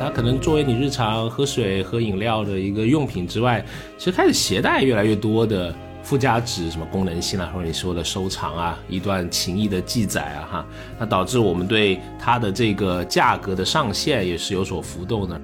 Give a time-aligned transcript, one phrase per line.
[0.00, 3.64] 它可能作为你日常喝水、喝饮料的一个用品之外，
[3.96, 5.72] 其实开始携带越来越多的
[6.02, 10.66] 附加值，什么功能性啊，或者你说的收藏啊，一段情谊的记载啊，哈，
[10.98, 15.40] 那导致我们对它的这个价格的上限也是有所浮动的。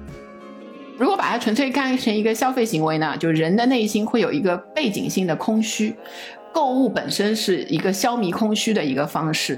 [0.97, 5.95] 如果把它纯粹看成一个消费行为呢，就人的内心会有一个背景性的空虚，
[6.53, 9.57] 购物本身是一个消弭空虚的一个方式。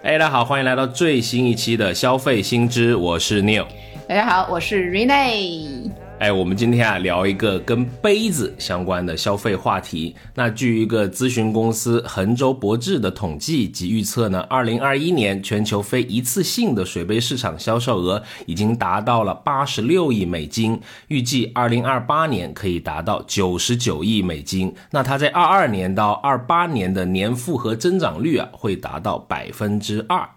[0.00, 3.66] 哎，大家好，欢迎来到最新一期的消费新知，我是 Neil。
[4.06, 5.90] 大家好，我是 Rene。
[6.18, 10.16] 哎，我们今天啊聊一个跟杯子相关的消费话题。
[10.34, 24.74] 那据一个咨询公司衡州博智的统计及预测呢，二零二一年全球非一次性的水杯市场销售额已经达到了八十六亿美金，预计二零二八年可以达到九十九亿美金。
[24.90, 30.28] 那它在二二年到二八年的年复合增长率啊，会达到百分之二。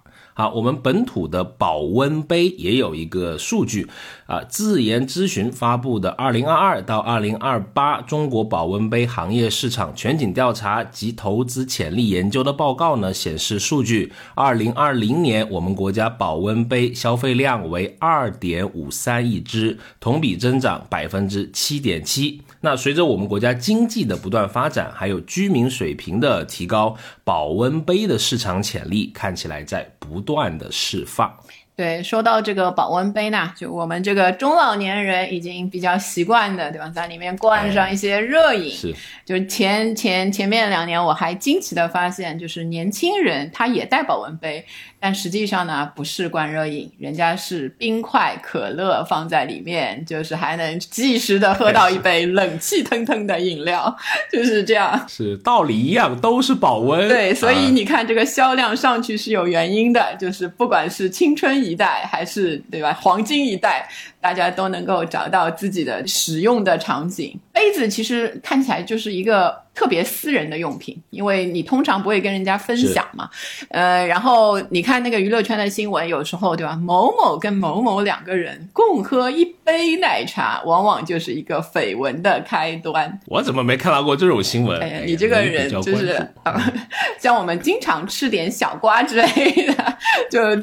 [0.41, 3.87] 啊，我们本土的保温杯也有一个数据
[4.25, 22.41] 啊，自研咨询发布的二零二二到二零二八中国保温杯行业市场全景调查及投资潜力研究的报告呢，显示数据，二零二零年我们国家保温杯消费量为二点五三亿只，同比增长百分之七点七。
[22.61, 31.35] 那随着我们国家经济的不断发展，还有居民水平的提高，保温杯的市场潜力看起来在不断的释放。
[31.75, 36.87] 对，说到这个保温杯呢，就我们这个中老年人已经比较习惯的，对吧？
[36.89, 38.69] 在里面灌上一些热饮。
[38.69, 38.93] 是，
[39.25, 44.63] 就是前前前面两年，我还惊奇的发现，就是年轻人他也带保温杯。
[45.01, 53.93] 但实际上呢，不是灌热饮，人家是冰块、可乐放在里面，就是还能及时的喝到一杯 冷气腾腾的饮料，
[54.31, 55.03] 就是这样。
[55.09, 57.09] 是道理一样，都是保温。
[57.09, 63.89] 对，所以你看这个销量上去是有原因的，就是不管是青春一代还是对吧，黄金一代。
[64.21, 67.35] 大家都能够找到自己的使用的场景。
[67.51, 73.29] 杯子其实看起来就是一个特别私人的用品，因为你通常不会跟人家分享嘛。
[73.69, 76.75] 呃，然后你看那个娱乐圈的新闻，有时候对吧？
[76.75, 83.19] 某某跟某某两个人共喝一杯奶茶，往往就是一个绯闻的开端。
[83.27, 84.79] 我怎么没看到过这种新闻？
[84.81, 86.19] 哎呀，你这个人就是
[87.19, 89.25] 像我们经常吃点小瓜之类
[89.73, 89.97] 的，
[90.29, 90.55] 就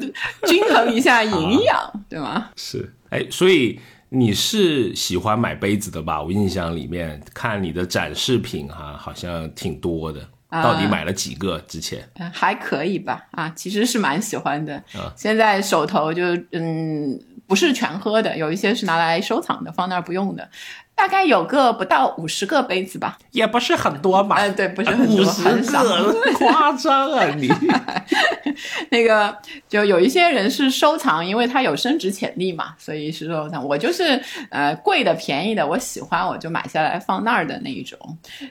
[0.47, 2.49] 均衡一下营养，对吗？
[2.55, 2.93] 是。
[3.09, 6.21] 哎，所以你是喜欢买杯子的吧？
[6.21, 10.19] 我印象里面看你的展示品哈，好像挺多的。
[10.51, 11.59] 到底买了几个？
[11.67, 13.27] 之前还可以吧？
[13.33, 14.83] 啊，其实是蛮喜欢的。
[15.15, 17.19] 现在手头就嗯，
[17.49, 20.47] 不是全喝的，有一些是拿来收藏的，放那儿不用的。
[20.93, 24.35] 大概有个不到五十个杯子吧，也不是很多嘛。
[24.35, 25.81] 哎，对，不是很多，很少，
[26.37, 27.49] 夸张啊你。
[28.91, 29.35] 那个
[29.67, 33.65] 就有一些人是收藏，因为它有升值潜力嘛，所以是收藏。
[33.65, 34.21] 我就是
[34.51, 37.97] 呃贵的便宜的，我喜欢我就买下来放那儿的那一种。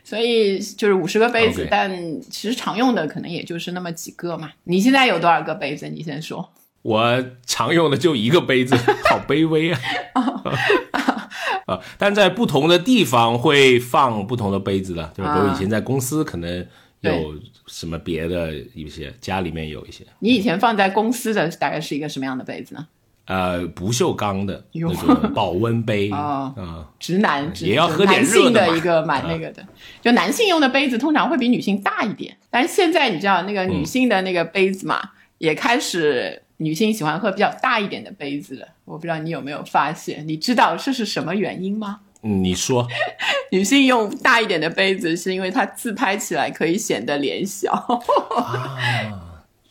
[0.02, 1.90] 所以就是五十个杯子，但
[2.22, 4.50] 其实常用的可能也就是那么几个嘛。
[4.64, 5.86] 你现在有多少个杯子？
[5.86, 6.50] 你先说。
[6.82, 8.74] 我常用的就一个杯子，
[9.10, 9.80] 好卑微啊！
[11.66, 16.66] 啊，但在不同的地方会放不同的杯子的，就是比如以前在公司可能
[17.00, 17.34] 有
[17.66, 20.02] 什么别的一些，家里面有一些。
[20.20, 22.86] 你以前放在公司的大概是一个什么样的杯子呢？
[23.26, 26.54] 呃，不锈钢的那种保温杯 啊，
[26.98, 29.62] 直男也要喝点热的一个蛮那个的，
[30.00, 36.44] 就男性用的杯子通常会比女性大一点，但是现在你知道那个女性的那个杯子嘛，也开始。
[36.58, 40.26] 女性喜欢喝比较大一点的杯子了，我不知道你有没有发现？
[40.26, 42.00] 你知道这是什么原因吗？
[42.20, 42.86] 你说，
[43.52, 47.72] 女性用大一点的杯子是因为它自拍起来可以显得脸小。
[47.72, 48.76] 啊，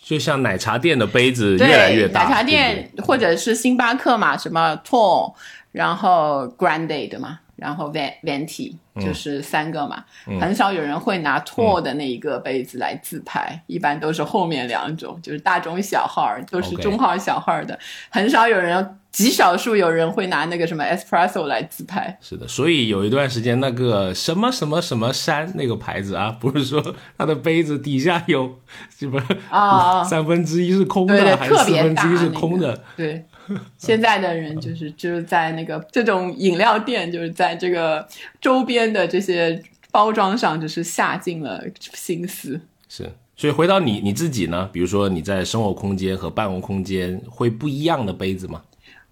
[0.02, 5.34] 就像奶茶店的杯子越来越大，奶茶店或者是星巴克嘛，什么 tall，
[5.74, 7.40] 然后 grande 的嘛。
[7.58, 10.04] 然后 van venti 就是三个嘛，
[10.40, 17.78] 很少有人会拿 tall 的那一个杯子来自拍，一般都是后面两种，就是大中小号都是中号小号的，
[18.10, 22.18] 很少有人，极少数有人会拿那个什么 espresso 来自拍。
[22.22, 28.60] 是的，所以有一段时间那个什么什么什么山那个牌子啊，不是说它的杯子底下有
[28.90, 32.84] 什么啊三分之一是空的，还是四分之一是空的？
[32.96, 33.26] 对。
[33.78, 38.08] 现在的人就是就是在那个这种饮料店，就是在这个
[38.42, 39.62] 周边的这些
[39.92, 41.64] 包装上，就是下尽了
[41.94, 42.60] 心思。
[42.90, 44.70] 是，所以回到你你自己呢？
[44.72, 48.62] 比如说你在生活空间和办公空间会不一样的杯子吗？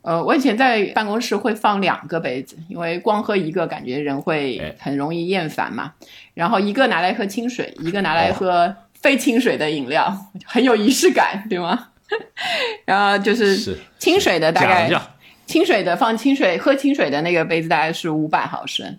[0.01, 5.93] 呃，我以前在办公室会放两个杯子，因为光喝一个感觉人会很容易厌烦嘛。
[6.35, 10.15] 然后一个拿来喝清水，一个拿来喝非清水的饮料，
[10.45, 11.87] 很有仪式感，对吗？
[12.85, 14.89] 然后就是是清水的大概
[15.45, 18.97] 清水的放清水喝清水的那个杯子大概是五百毫升，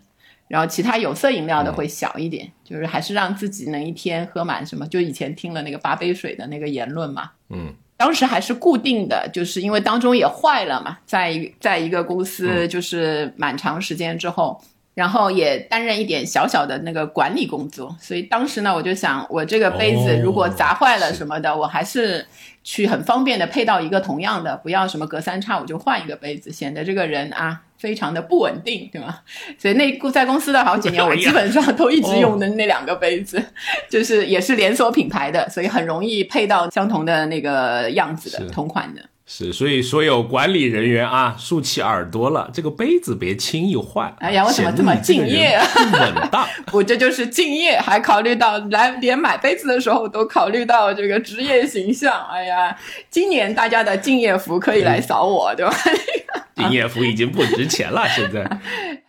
[0.48, 4.86] 然后其他有色饮料的会小一点，就是还是让自己能一天喝满什么。
[4.86, 14.60] 就以前听了那个八杯水的那个言论嘛，嗯，当时还是固定的，就是因为当中也坏了嘛，在在一个公司就是蛮长时间之后。
[14.96, 22.26] 然后也担任一点小小的那个管理工作，所以当时呢，我就想，我这个杯子如果砸坏了什么的，我还是
[22.64, 29.18] 去很方便的配到一个同样的，不要什么隔三差五就换一个杯子，显得这个人啊非常的不稳定，对吗？
[29.58, 33.44] 所以那在公司的好几年，我基本上都一直用的那两个杯子，
[33.90, 39.02] 就是也是连锁品牌的，所以很容易配到相同的那个样子的同款的。
[39.28, 44.14] 是，所以所有管理人员啊，竖起耳朵了，这个杯子别轻易换。
[44.20, 46.46] 哎呀我怎么这么敬业不稳当。
[46.72, 52.24] 我这就是敬业，还考虑到来连买杯子的时候都考虑到这个职业形象。
[52.30, 52.76] 哎呀，
[53.10, 55.74] 今年大家的敬业福可以来扫我，对吧？
[56.54, 58.48] 敬业福已经不值钱了，现在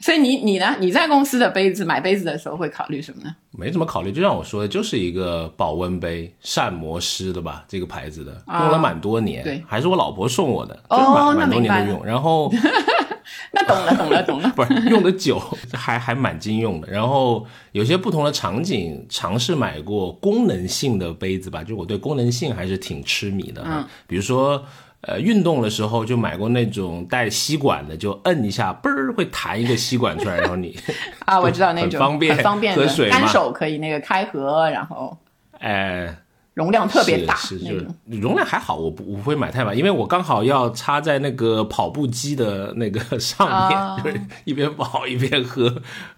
[0.07, 0.73] 所以你你呢？
[0.79, 3.35] 你在公司的杯子买杯子的时候会考虑什么呢？
[3.51, 4.09] 没怎么考虑。
[4.09, 12.05] 就像我说的，就是一个保温杯，膳魔师的吧，这个牌子的，啊用了蛮多年，对还是我老婆送我的，哦蛮多年都用。
[12.05, 12.49] 然后
[13.51, 14.49] 那懂了，懂了，懂了。
[14.55, 15.37] 不是用的久，
[15.75, 16.87] 还还蛮经用的。
[16.89, 23.61] 然后有些不同的场景，尝试买过功能性的杯子吧，就我对功能性还是挺痴迷的。
[23.65, 24.63] 嗯，比如说。
[25.01, 30.77] 呃，运动的时候就买过那种带吸管的，就摁一下，嘣儿会弹一个吸管出来，然后你，
[31.25, 33.19] 啊，我知道那种很方便很方便的喝水嘛。
[33.19, 35.15] 单手可以那个开合，然后
[35.59, 36.13] 哎、
[36.57, 37.87] 容量特别大是是就是。
[38.19, 45.71] 容量还好，我不我不会买太满，因为我刚好要插在那个跑步机的那个 上面，啊 就是一边跑一边喝，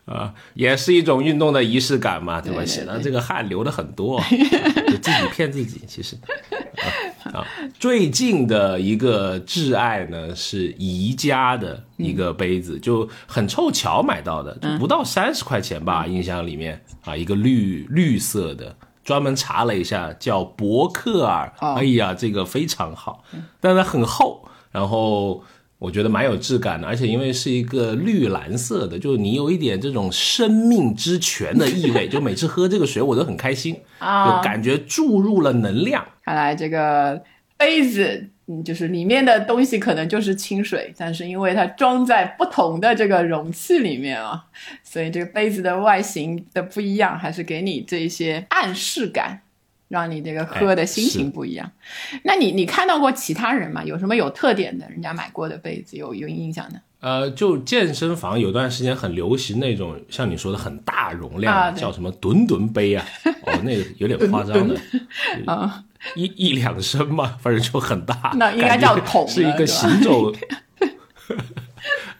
[0.05, 2.59] 啊、也是一种运动的仪式感嘛，对吧？
[2.59, 4.21] 对对显得这个汗流的很多，
[4.87, 6.15] 就自己骗自己，其实。
[7.33, 7.45] 啊，啊
[7.77, 18.73] 最近的一个挚爱呢是宜家的一个杯子，就很凑巧买到的，就不到三十块钱吧，印象里面啊，一个绿绿色的，
[19.09, 23.23] 专门查了一下，叫伯克尔，哦哎呀，这个非常好，
[23.59, 25.43] 但它很厚，然后。
[25.79, 36.05] 我觉得蛮有质感的，而且因为是一个绿蓝色的，就你有一点这种生命之泉的意味，就每次喝这个水我都很开心，啊就感觉注入了能量。
[36.25, 37.23] 看来这个
[37.57, 44.43] 杯子，嗯，就是里面的东西可能就是清水，但是因为它装在不同的这个容器里面啊，
[44.83, 49.41] 所以这个杯子的外形的不一样，还是给你这一些暗示感，
[49.87, 51.71] 让你这个喝的心情不一样。
[52.23, 53.83] 那你你看到过其他人吗？
[53.83, 56.81] 有什么有特点的人家买过的杯子有有印象的？
[57.01, 63.05] 呃，就健身房有段时间很流行那种像你说的很大容量叫什么吨吨杯啊，
[63.43, 64.75] 哦，那个有点夸张的，
[65.45, 65.81] 啊，
[66.15, 70.31] 一一两升嘛，反正就很大，那应该叫桶是一个行走。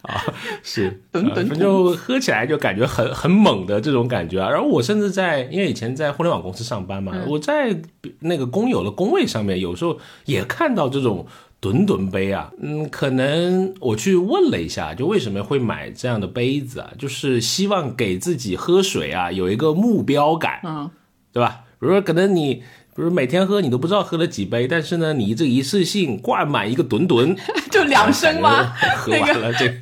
[0.04, 0.24] 啊，
[0.64, 4.50] 是， 反正就喝起来就感觉很很猛的这种感觉啊。
[4.50, 7.80] 然后我甚至在，因为以前在互联网公司上班嘛，嗯我在
[8.20, 11.28] 那个工友的工位上面，有时候也看到这种
[11.60, 12.52] 吨吨杯啊。
[12.62, 16.92] 嗯，可能我去问了一下，就为什么会买这样的杯子啊？
[16.98, 20.90] 就是希望给自己喝水啊有一个目标感，嗯，
[21.34, 21.62] 对吧？
[21.80, 22.64] 比如说，可能你。
[23.00, 27.34] 比如每天喝你都不知道喝了几杯，但是呢，你这一次性灌满一个吨吨，
[27.72, 28.74] 就两升吗？
[29.00, 29.74] 喝完了这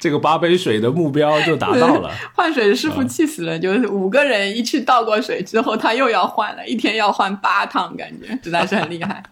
[0.00, 2.10] 这个八杯水的目标就达到了。
[2.34, 9.22] 换水的师傅气死了，就是五个人一去倒过水之后，他又要换了，一天要换八趟，感觉实在是很厉害。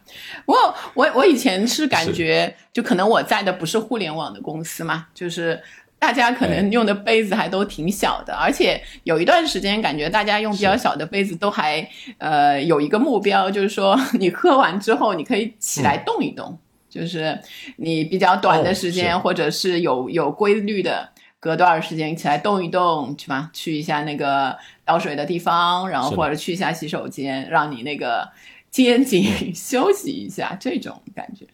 [0.47, 0.55] 我
[0.95, 5.61] 我我以前是感觉，就可能我在的不是互联网的公司嘛，就是。
[5.99, 16.59] 大家可能用的杯子还都挺小的，而且有一段时间感觉大家用比较小的杯子都还呃有一个目标，就是说你喝完之后你可以起来动一动，
[16.91, 17.41] 就是
[17.77, 21.09] 你比较短的时间、哦或者是有有规律的
[21.41, 28.29] 隔多少时间起来动一动，去吧，去一下那个倒水的地方，然后或者去一下洗手间，让你那个
[28.71, 31.47] 肩颈休息一下，这种感觉。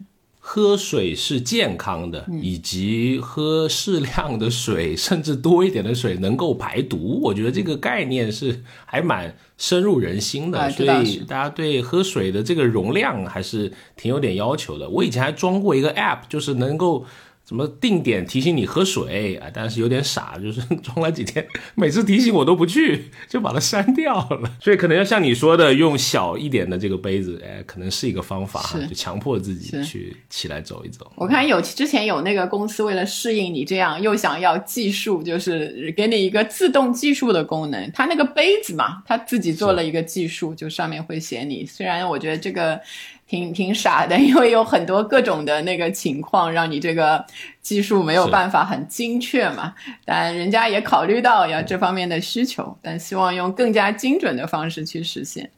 [0.42, 7.20] 喝水是健康的，嗯以及喝适量的水， 甚至多一点的水能够排毒。
[7.22, 14.88] 我觉得这个概念是还蛮深入人心的，啊所以大家对喝水的这个容量还是挺有点要求的。
[14.88, 17.04] 我以前还装过一个 app，就是能够。
[17.50, 19.50] 什么定点提醒你喝水啊？
[19.52, 24.52] 但是有点傻， 就是装了几天，每次提醒我都不去， 就把它删掉了。
[24.62, 31.10] 所以可能要像你说的，用小一点的这个杯子，哎，可能是一个方法哈，就强迫自己去起来走一走。
[31.16, 37.90] 我看有之前有那个公司为了适应你这样又想要计数，就是给你一个自动计数的功能。
[37.92, 41.66] 它那个杯子嘛，它自己做了一个计数，就上面会写你。
[41.66, 42.80] 虽然我觉得这个
[43.30, 47.24] 挺挺傻的，因为有很多各种的那个情况，让你这个
[47.62, 49.74] 技术没有办法很精确嘛。
[50.04, 55.50] 但人家也考虑到要这方面的需求，但希望用更加精准的方式去实现。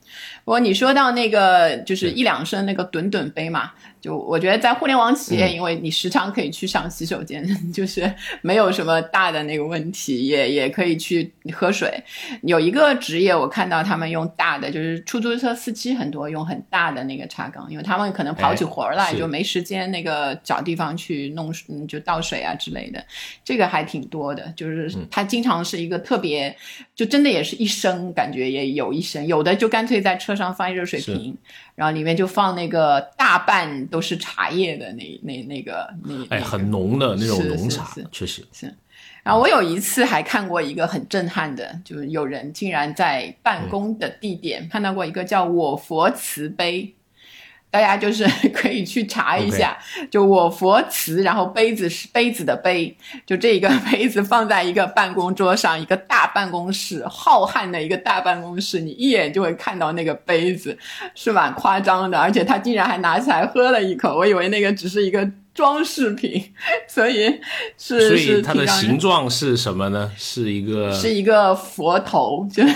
[0.45, 3.73] 不过你说到那个就是一两升那个吨吨杯嘛。
[4.03, 12.03] 就我觉得在互联网企业，因为你时常可以去上洗手间， 就是没有什么大的那个问题，也也可以去喝水。
[12.43, 21.55] 有一个职业我看到他们用大的，就是出租车司机很多用很大的那个茶缸，因为他们可能跑起活来就没时间那个找地方去弄，
[21.93, 23.05] 就倒水啊之类的。
[23.45, 26.57] 这个还挺多的，就是它经常是一个特别，
[26.95, 31.37] 就真的也是一升，感觉也有一升，有的就干脆在车上放一热水瓶。
[31.75, 38.73] 然后里面就放那个大半都是茶叶的那那那个那哎很浓的那种浓茶，确实是。
[39.23, 46.95] 然后我有一次还看过一个很震撼的，就是有人竟然在办公的地点看到过一个叫我佛慈杯。
[47.73, 49.77] 大家就是 可以去查一下，
[50.11, 60.77] 就我佛慈，然后杯子是杯子的杯，就这一个杯子放在一个办公桌上，一个大办公室，浩瀚的一个大办公室，你一眼就会看到那个杯子，
[61.15, 65.29] 是蛮夸张的，而且他竟然还拿起来喝了一口，我以为那个只是一个。
[65.55, 66.53] 装饰品，
[66.89, 67.41] 所以
[67.77, 70.11] 是所以它的形状是什么呢？
[70.17, 72.75] 是一个是一个佛头， 就是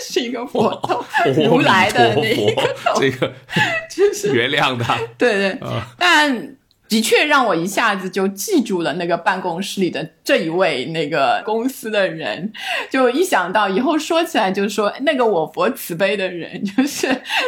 [0.00, 1.04] 是一个佛头，
[1.48, 3.32] 如来的那一个头，这个
[3.90, 4.98] 就是原谅他。
[5.16, 5.58] 对对，
[5.98, 6.56] 但
[6.88, 12.52] 的确让我一下子就记住了那个办公室里的这一位那个公司的人，
[12.90, 17.06] 就一想到以后说起来，就是说那个我佛慈悲的人，就是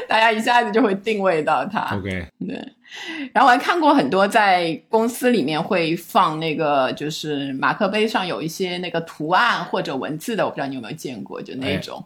[0.09, 1.95] 大家一下子就会定位到他。
[1.95, 2.67] OK，对。
[3.33, 12.05] 然后我还看过很多在公司里面会放那个，就是马克杯上有一些那个图案或者文字的，我不知道你有没有见过，就那种。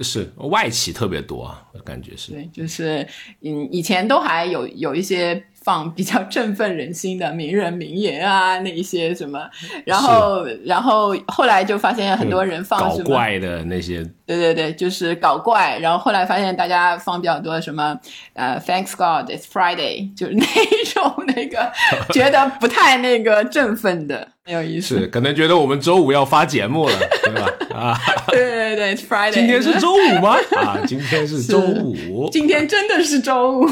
[0.00, 2.32] 是外企特别多，我感觉是。
[2.32, 3.06] 对，就是
[3.40, 5.44] 嗯，以前都还有有一些。
[5.66, 9.40] 放比较振奋人心的名人名言啊，那一些什么，
[9.84, 15.76] 然后然后后来就发现很多人放搞怪的那些，对对对，就是搞怪。
[15.80, 17.98] 然后后来发现大家放比较多什么，
[18.34, 20.44] 呃，Thanks God it's Friday，就是那
[20.94, 21.72] 种那个
[22.14, 25.00] 觉得不太那个振奋的，很有意思。
[25.00, 27.50] 是可能觉得我们周五要发节目了，对吧？
[27.74, 27.98] 啊，
[28.30, 30.36] 对对对，Friday，今天是周五吗？
[30.64, 33.66] 啊，今天是周五，今天真的是周五。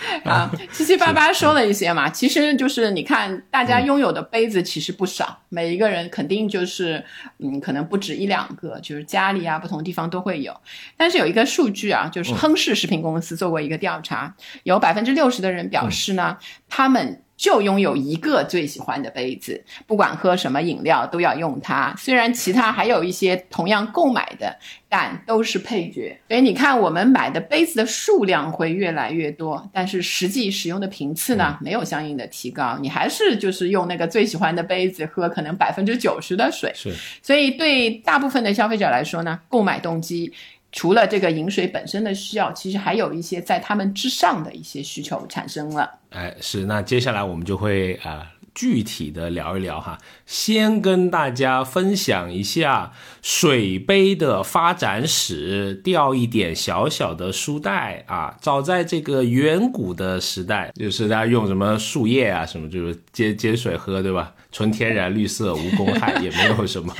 [0.24, 7.04] 啊， 七七八八说了一些嘛，其实就是你看，大家拥有的杯子其实不少，每一个人肯定就是，
[7.38, 10.54] 嗯，可能不止一两个，就是家里啊，不同地方都会有。
[10.96, 16.36] 但是有一个数据啊，就是亨氏食品公司做过一个调查，有百分之六十的人表示呢，
[16.68, 17.22] 他们。
[17.40, 21.94] 就拥有一个最喜欢的杯子，不管喝什么饮料都要用它。
[21.96, 24.54] 虽然其他还有一些同样购买的，
[24.90, 26.14] 但都是配角。
[26.28, 32.76] 所以你看，我们买的杯子的数量会越来越多，但是实际使用的频次呢，没有相应的提高。
[32.78, 36.70] 你还是就是用那个最喜欢的杯子喝，可能百分之九十的水。
[36.74, 40.30] 是，所以对大部分的消费者来说呢，购买动机。
[40.72, 45.98] 除了这个饮水本身的需要，其实还有一些在他们之上的一些需求产生了。
[46.10, 49.98] 哎，是，那接下来我们就会啊具体的聊一聊哈。
[50.26, 58.36] 先跟大家分享一下水杯的发展史，掉一点小小的书袋啊。
[58.40, 64.34] 早在这个远古的时代，就是大家用什么树叶啊，什么就是接接水喝，对吧？
[64.52, 66.94] 纯天然、绿色、无公害，也没有什么。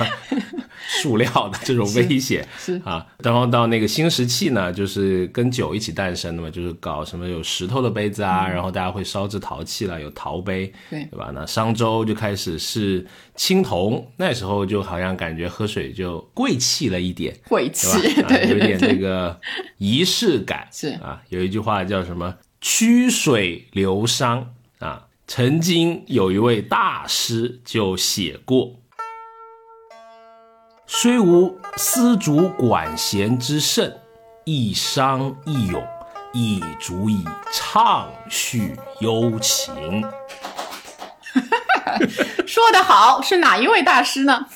[0.93, 11.31] 塑料的这种危险是啊，然后到那个新石器呢，就是跟酒一起诞生的嘛，就是搞什么有石头的杯子啊，然后大家会烧制陶器了，有陶杯，对对吧？
[11.33, 13.05] 那商周就开始是
[13.35, 17.87] 青铜，那时候就好像感觉喝水就贵气了一点，贵气，
[18.27, 19.39] 对，有点这个
[19.77, 21.21] 仪式感是啊。
[21.29, 24.45] 有一句话叫什么“曲水流觞”啊，
[25.33, 28.75] 曾经有一位大师就写过。
[30.85, 33.93] 虽无丝竹管弦之盛，
[34.43, 35.81] 一觞一咏，
[36.33, 40.03] 亦足以畅叙幽情。
[42.45, 44.47] 说得好，是哪一位大师呢？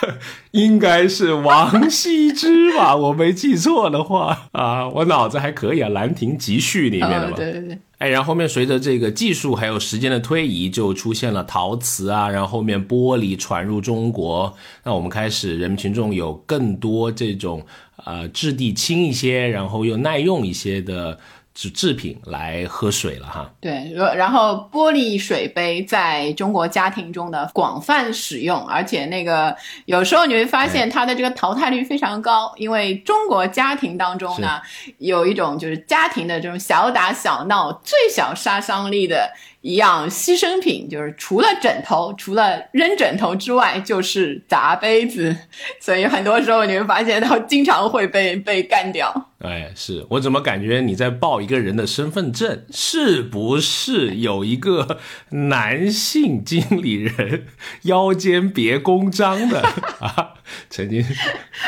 [0.52, 7.36] 应该是王羲之吧，我没记错的话啊，我脑子还可以啊，《兰亭集序》里面的嘛。
[7.36, 7.78] 对对对。
[8.00, 17.62] 哎，然后后面随着这个技术还有时间的推移，就出现了陶瓷啊，然后后面玻璃传入中国，那我们开始人民群众有更多这种
[18.06, 21.18] 呃质地轻一些，然后又耐用一些的
[21.54, 23.50] 制制品来喝水了哈。
[23.60, 34.60] 对，然后玻璃水杯在中国家庭中的广泛使用，而且那个有时候你会发现它的这个淘汰率非常高，因为中国家庭当中呢
[34.98, 39.30] 有一种就是家庭的这种小打小闹最小杀伤力的。
[39.62, 45.36] 一样牺牲品，就是除了枕头，除了扔枕头之外，就是砸杯子。
[45.78, 49.29] 所以很多时候你会发现，它经常会被被干掉。
[49.40, 52.64] 哎，是我怎么感觉你在报一个人的身份证？
[52.70, 54.98] 是不是有一个
[55.30, 57.46] 男性经理人
[57.84, 59.62] 腰间别公章的
[60.00, 60.34] 啊？
[60.70, 61.04] 曾经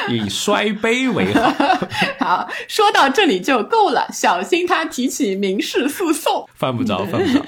[0.09, 1.53] 以摔杯为号。
[2.21, 6.49] 好，说到这里就够了，小心他提起民事诉讼。
[6.55, 7.45] 犯不着，犯不着。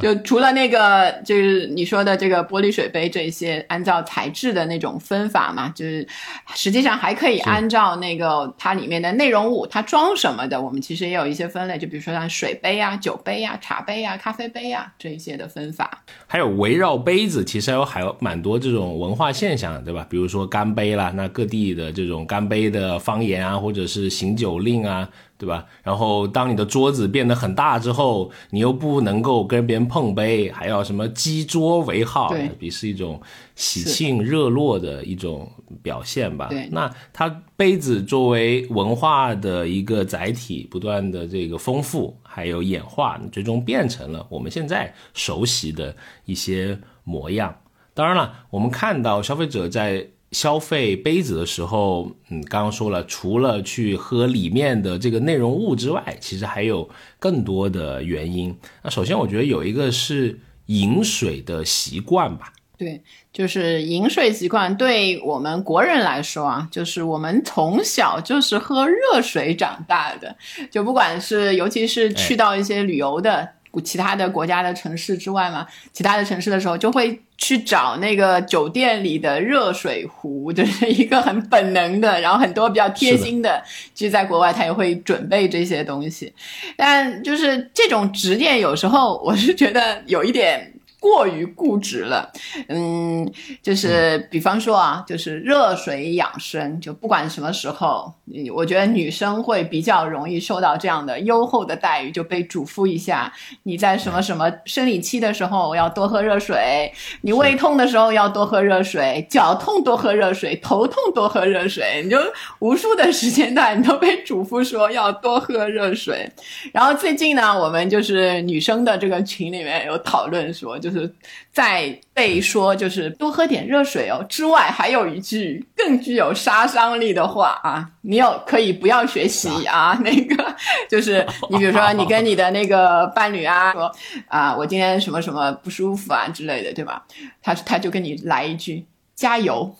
[0.00, 6.06] 就除了那个，就是你说的这个玻璃水杯这些，按照材质的那种分法嘛，就是
[6.54, 16.02] 实际上还可以按照那个它里面的内容物，它装什么的，我们其实也有一些分类，就比如说像水杯啊、酒杯啊、茶杯啊、咖啡杯啊这一些的分法。
[16.26, 20.06] 还有围绕杯子，其实还有还有蛮多这种文化现象，对吧？
[20.08, 25.08] 比如说干杯啦，那各地的这种干杯的方言啊，或者是行酒令啊。
[25.38, 25.64] 对吧？
[25.84, 33.22] 然后当你的桌子变得很大之后，你又不能够跟别人碰杯，还要什么击桌为号，也是一种
[33.54, 35.48] 喜庆热络的一种
[35.80, 36.48] 表现吧。
[36.50, 45.94] 对，那它杯子作为文化的一个载体，不断的这个丰富还有演化，最终变成了我们现在熟悉的
[46.24, 47.56] 一些模样。
[47.94, 50.08] 当然了，我们看到消费者在。
[50.32, 58.54] 消费杯子的时候，嗯，刚刚说了，除了去喝里面的这个内容物之外，其实还有更多的原因。
[58.82, 62.52] 那首先，我觉得有一个是饮水的习惯吧。
[62.76, 70.36] 对，就是饮水习惯，对我们国人来说啊，就是我们从小就是喝热水长大的，
[70.70, 73.48] 就不管是尤其是去到一些旅游的。
[73.82, 83.62] 其他的国家的城市之外嘛，其他的城市的时候就会去找那个酒店里的热水壶， 就是一个很本能的，然后很多比较贴心的，
[83.94, 86.32] 其实在国外他也会准备这些东西，
[86.76, 90.72] 但就是这种执念有时候我是觉得有一点。
[91.00, 92.32] 过于固执了，
[92.68, 93.30] 嗯，
[93.62, 98.12] 就是比方说啊，就是热水养生，就不管什么时候，
[98.52, 112.18] 我觉得女生会比较容易受到这样的优厚的待遇，就被嘱咐一下，你在什么什么生理期的时候要多喝热水，你胃痛的时候要多喝热水，脚痛多喝热水，头痛多喝热水，你就
[112.58, 116.28] 无数的时间段你都被嘱咐说要多喝热水。
[116.72, 120.87] 然后最近呢，我们就是女生的这个群里面有讨论说，就。
[120.90, 121.14] 就是
[121.52, 129.98] 在被说就是多喝点热水哦之外，还有一句更具有杀伤力的话啊，你有可以不要学习啊。
[130.02, 130.56] 那个
[130.88, 133.90] 就是你比如说你跟你的那个伴侣啊说
[134.28, 137.04] 啊，我今天什么什么不舒服啊之类的，对吧？
[137.42, 139.74] 他他就跟你来一句加油。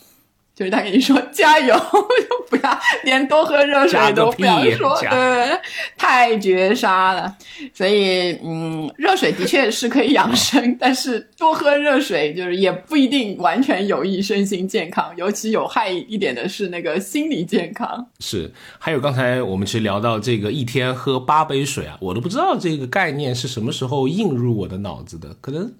[0.58, 5.60] 就是他跟你说加油， 就不要连多喝热水都不要说，对，
[5.96, 7.32] 太绝杀了。
[7.72, 18.04] 所以，嗯，热水的确是可以养生，但是多喝热水就是也不一定完全有益身心健康，尤其有害一点的是那个心理健康。
[18.18, 25.72] 是，还有刚才我们其实聊到这个一天喝八杯水啊，我都不知道这个概念是什么时候映入我的脑子的，可能。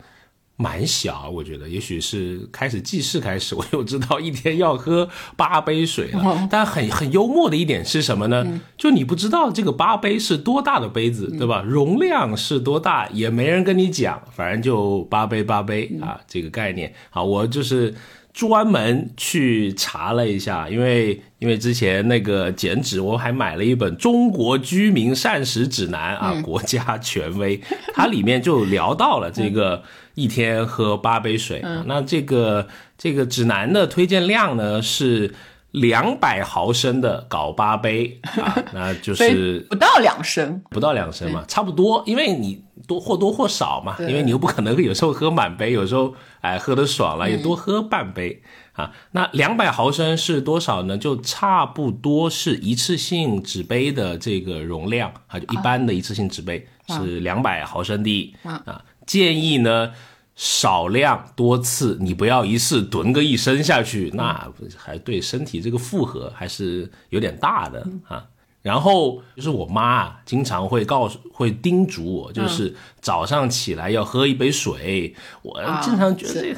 [0.61, 6.49] 蛮小，我觉得也许是开始记事开始， 我就知道一天要喝八杯水了。
[6.51, 8.61] 但很很幽默的一点是什么呢？
[8.77, 11.63] 就你不知道这个八杯是多大的杯子，对吧？
[11.65, 16.93] 容量是多大，也没人跟你讲，反正就八杯八杯啊，这个概念。
[17.11, 17.95] 好，我就是
[18.33, 27.61] 专门去查了一下，因为因为之前那个减脂，我还买了一本《中国居民膳食指南》啊，国家权威，
[27.95, 29.85] 它里面就聊到了这个。
[30.19, 35.33] 一天喝八杯水，那这个这个指南的推荐量呢是
[35.71, 38.21] 两百毫升的搞八杯。
[38.43, 48.43] 啊，那就是不到两升，不到两升嘛，差不多，因为你多或多或少嘛，因为你又不可能有时候喝满杯，有时候哎喝的爽了也多喝半杯。
[48.73, 48.91] 啊。
[49.13, 50.99] 那两百毫升是多少呢？
[50.99, 58.83] 就差不多是一次性纸杯的这个容量啊，就一般的一次性纸杯是两百毫升的啊。
[59.09, 59.91] 建议呢，
[60.37, 68.23] 少量多次，你不要一次囤个一升下去，那还对身体这个负荷还是有点大的啊。
[68.61, 75.15] 然后就是我妈经常会告诉、会叮嘱我，就是早上起来要喝一杯水。
[75.41, 76.55] 我经常觉得，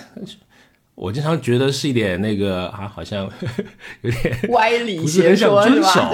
[0.96, 3.30] 我经常觉得是一点那个啊，好像
[4.02, 6.10] 有点歪理不是很想遵守。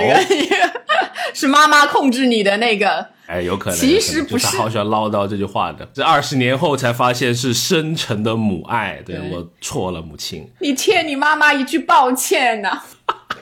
[1.35, 3.07] 是妈妈控制你的那个。
[3.27, 5.89] 哎，有可能，其实不是，他好喜欢唠叨这句话的。
[5.93, 10.49] 这二十年后才发现是深沉的母爱，对我错了，母亲。
[10.61, 12.71] 你欠你妈妈一句抱歉呢。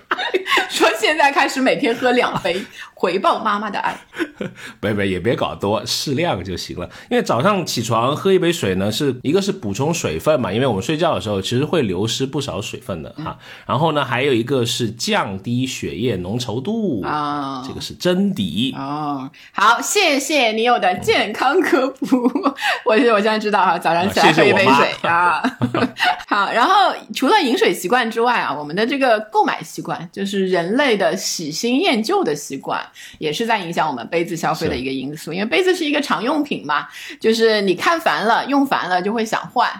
[0.70, 2.58] 说现在开始每天喝两杯，
[3.04, 3.94] 回报妈妈的爱。
[4.80, 6.88] 别别也别搞多，适量就行了。
[7.10, 13.36] 因为早上起床喝一杯水呢，是一个是补充水分嘛，因为我们睡觉的时候其实会流失不少水分的哈。
[13.66, 19.30] 然后呢，还有一个是降低血液浓稠度啊，这个是真谛哦。
[19.52, 22.16] 好，谢谢你有的健康科普，
[22.86, 25.42] 我我现在知道哈，早上起来喝一杯水啊。
[26.26, 26.72] 好，然后
[27.14, 30.08] 除了饮水习惯之外啊，我们的这个购买习惯。
[30.12, 32.80] 就是人类的喜新厌旧的习惯，
[33.18, 35.32] 也是在影响我们杯子消费的一个因素。
[35.32, 36.86] 因为杯子是一个常用品嘛，
[37.18, 39.70] 就是你看烦了、用烦了就会想换。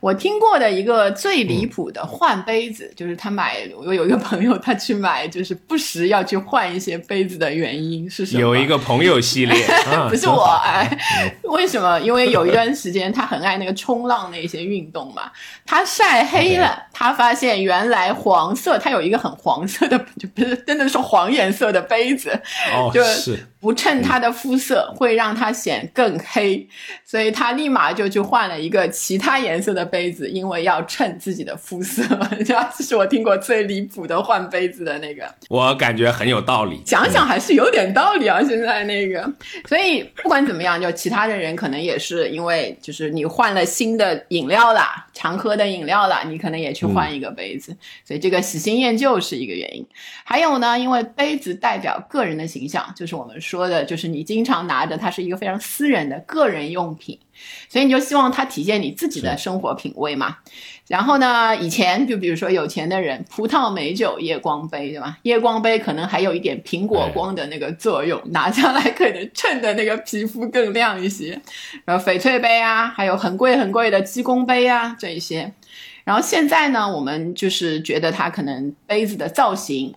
[0.00, 8.40] 我听过的一个最离谱的换杯子，就是他买，我有一个朋友他去买，就是不时要去换一些杯子的原因是什么？
[8.40, 9.66] 有一个朋友系列，
[10.08, 10.98] 不是我哎，
[11.44, 12.00] 为什么？
[12.00, 15.30] 因为有一段时间他很爱那个冲浪那些运动嘛，
[15.66, 19.74] 他晒黑了，他发现原来黄色，他有一个很黄色。
[19.74, 22.30] 色的就不是真的是黄颜色的杯子，
[22.92, 23.38] 就是。
[23.64, 26.68] 不衬他的肤色，会让他显更黑，
[27.02, 32.02] 所以他立马就去换了一个其他颜色的杯子，因为要衬自己的肤色。
[32.44, 38.42] 这是我听过最离谱的换杯子的那个，我感觉很有道理，想想还是有点道理啊。
[38.42, 39.32] 现在那个，
[39.66, 47.74] 所以不管怎么样，就其他的人可能也是因为就是你换了新的饮料啦，常喝的饮料啦，你可能也去换一个杯子，
[48.06, 49.64] 所以这个喜新厌旧是一个原。
[49.64, 49.86] 原因，
[50.22, 57.18] 还有呢，因为杯子代表个人的形象，就是我们说的，就是你经常拿着它是一个非常私人的个人用品，
[57.68, 60.38] 所以你就希望它体现你自己的生活品味嘛。
[60.88, 65.18] 然后呢，以前就比如说有钱的人，葡萄美酒夜光杯，对吧？
[65.22, 71.40] 夜光杯可能还有一点苹果光的那个作用，拿下来可能衬的那个皮肤更亮一些。
[71.86, 75.52] 然后翡翠杯啊，还有很贵很贵的鸡公杯啊，这一些。
[76.04, 79.94] 然后现在呢，我们就是觉得它可能杯子的造型，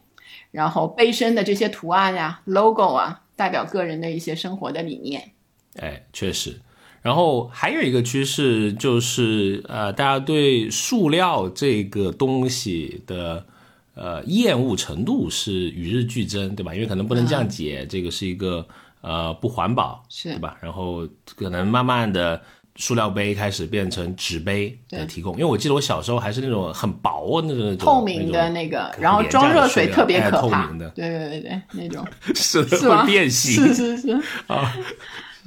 [0.58, 5.34] 然后杯身的这些图案呀、logo 啊，代表个人的一些生活的理念。
[5.76, 6.60] 哎，确实。
[7.04, 13.46] 然后还有一个趋势就是，呃，大家对塑料这个东西的
[13.94, 16.74] 呃厌恶程度是与日俱增，对吧？
[16.74, 18.68] 因为可能不能降解，这个是一个
[19.02, 20.58] 呃不环保，是对吧？
[20.60, 22.42] 然后可能慢慢的。
[22.78, 32.06] 塑料杯开始变成纸杯的提供，因为我记得我小时候还是那种很薄的那种透明的那个，然后装热水特别可怕，对对对对，那种。
[32.36, 34.22] 是会变形，是是是。
[34.48, 34.74] 啊。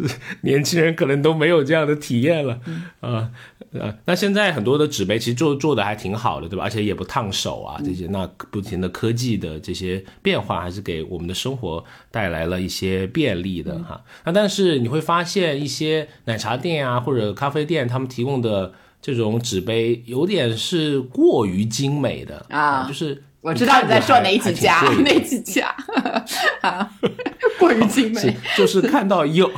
[0.43, 2.61] 年轻人可能都没有这样的体验了，
[3.01, 3.31] 啊
[3.73, 6.65] 呃，那现在很多的纸杯其实做做的还挺好的，对吧？
[6.65, 14.03] 而且也不烫手啊，这些那不停的科技的这些变化，还是给我们的生活带来了一些便利的哈。
[14.25, 25.73] 那但是你会发现一些奶茶店啊或者咖啡店，他们提供的这种纸杯有点是过于精美的啊，就是我知道你在说哪几家 哪几家
[26.63, 26.91] 啊，
[27.61, 29.49] 过于精美，就是看到有。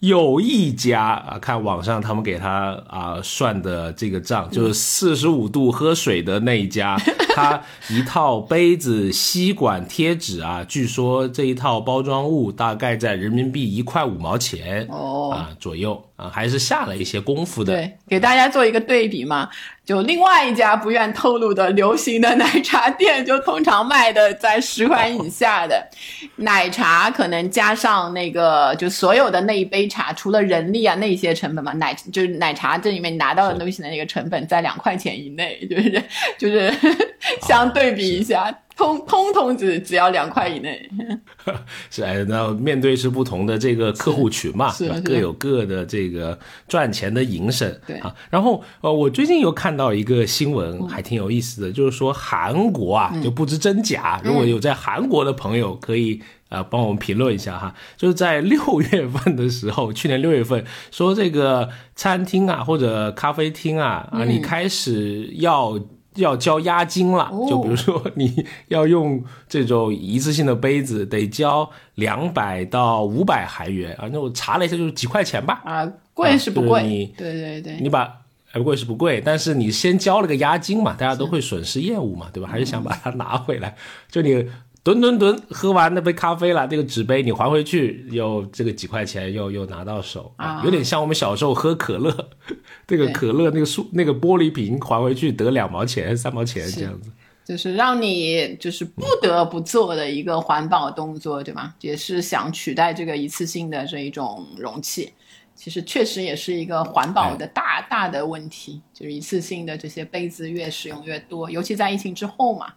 [0.00, 6.96] 有一家啊，看网上他们给他啊算的这个账，就是四十五度喝水的那一家，
[7.36, 16.02] 他一套杯子、吸管、贴纸啊，据说这一套包装物大概在人民币一块五毛钱哦啊左右。
[16.20, 17.72] 啊，还是下了一些功夫的。
[17.72, 19.48] 对，给大家做一个对比嘛，
[19.86, 25.88] 就另外一家不愿透露的流行的奶茶店，就通常卖的在十块以下的
[26.36, 36.04] 奶茶，可能加上那个就所有的那一杯茶，除了人力啊那些成本嘛，奶就是奶茶这里面拿到的东西的那个成本在两块钱以内，就是
[36.36, 36.70] 就是
[37.48, 38.54] 相对比一下。
[38.80, 40.88] 通通通只只要两块以内，
[41.90, 48.14] 是哎，那面对是不同的这个客户群嘛，是各有各的这个赚钱的营生，对啊。
[48.30, 54.18] 然后呃，我最近又看到一个新闻，还挺有意思的，就是说韩国啊，就不知真假。
[54.24, 57.74] 如果有在韩国的朋友，可以啊帮我们评论一下哈。
[57.98, 65.78] 就是在六月份的时候， 去年六月份说这个餐厅啊或者咖啡厅啊啊，你开始要。
[66.16, 74.08] 要交押金了，就比如说你要用这种一次性的杯子，得交两百到五百韩元啊。
[74.12, 75.62] 那我查了一下，就是几块钱吧。
[75.64, 76.82] 啊，贵是不贵？
[76.82, 82.48] 你对对对，你把不贵是不贵，但是你先交了个押金嘛，大家都会损失业务嘛，对吧？
[82.48, 83.76] 还是想把它拿回来，
[84.10, 84.46] 就你。
[84.82, 92.30] 吨吨吨喝完那杯咖啡了，这个纸杯你还回去，又这个几块钱又又拿到手啊，有点像我们小时候喝可乐，
[92.86, 97.10] 这个可乐那个塑那个玻璃瓶还回去得两毛钱三毛钱这样子。
[97.44, 101.74] 就是让你就是不得不做的一个环保动作，对吗？
[101.80, 105.12] 也是想取代这个一次性的这一种容器。
[105.56, 112.72] 其实确实也是一个环保的大大的问题，就是一次性的这些杯子越使用越多，尤其在疫情之后嘛，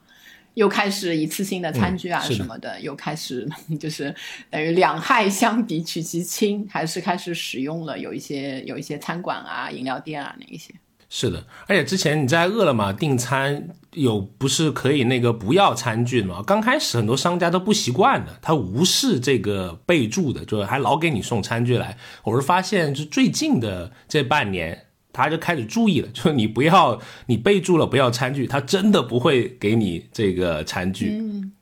[0.55, 3.47] 又开始一次性的餐具啊什么的，又开始
[3.79, 4.13] 就是
[4.49, 10.73] 等于两害相比取其轻，还是开始使用了有一些有一些餐馆啊、饮料店啊那一些。
[11.15, 16.41] 是的，而且之前你在饿了么订餐有不是可以那个不要餐具的吗？
[16.43, 21.95] 刚开始很多商家都不习惯的，他无视这个备注的，就还老给你送餐具来。
[22.23, 31.11] 我是发现，就最近的这半年，他就开始注意了， 就是你不要你备注了不要餐具，他真的不会给你这个餐具。
[31.11, 31.53] 嗯，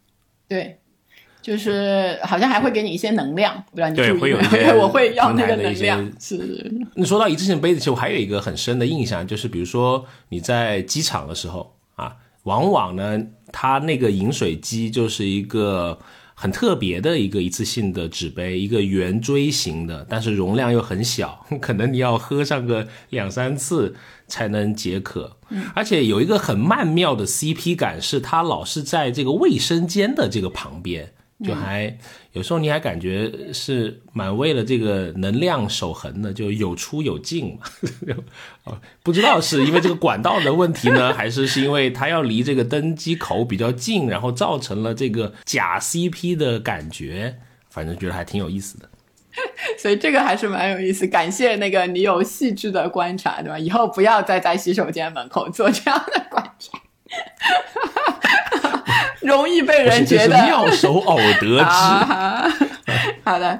[0.47, 0.77] 对。
[1.41, 4.37] 就是好像还会给你一些能量，不然你注意会有
[4.79, 6.11] 我会要那个能量。
[6.19, 6.71] 是。
[6.93, 13.19] 你说到一次性杯子，其实我还有一个很深的印象，就是比如说你在机场的时候啊，往往呢，
[13.51, 15.97] 它那个饮水机就是一个
[16.41, 23.95] 很特别的一个一次性的纸杯，一个圆锥形的，但是容量又很小， 可能你要喝上个两三次
[24.27, 25.38] 才能解渴。
[25.49, 25.69] 嗯。
[25.75, 31.13] 而且有一个很曼妙的 CP 感，是它老是在这个卫生间的这个旁边。
[31.43, 31.97] 就还
[32.33, 38.15] 有时候你还感觉是蛮为了这个能量守恒的，就有出有进嘛。
[38.63, 47.37] 哦，不知道是因为这个管道的问题呢， 还是是因为它要离这个登机口比较近，然后造成了这个假 CP 的感觉。
[47.69, 48.89] 反正觉得还挺有意思的。
[49.79, 53.57] 所以这个还是蛮有意思，感谢那个你有细致的观察，对吧？
[53.57, 56.77] 以后不要再在洗手间门口做这样的观察。
[59.27, 61.60] 容易被人觉得妙手偶得之。
[63.23, 63.60] 好的，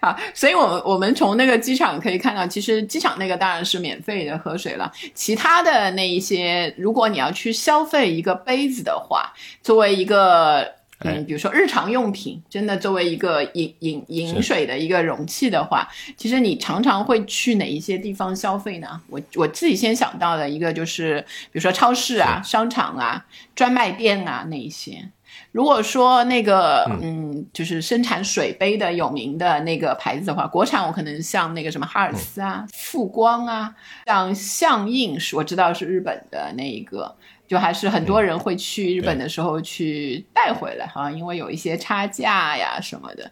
[0.00, 4.90] 好，所以，我们我们从那个机场可以看到，其实机场那个当然是免费的喝水了。
[5.14, 10.79] 其他的那一些，如果你要去消费一个杯子的话，作为一个。
[11.02, 19.00] 嗯，比如说日常用品，真的作为一个饮饮饮水的一个容器的话，其实你常常会去哪一些地方消费呢？
[19.08, 25.10] 我我自己先想到的一个就是，比如说超市啊、商场啊、专卖店啊那一些。
[25.52, 33.74] 如果说那个嗯，就是生产水杯的有名的那个牌子的话，国产我可能像那个什么哈尔斯啊、富光啊，
[34.06, 37.16] 像象印是我知道是日本的那一个。
[37.50, 43.28] 就还是很多人会去日本的时候去带回来哈，因为有一些差价呀什么的，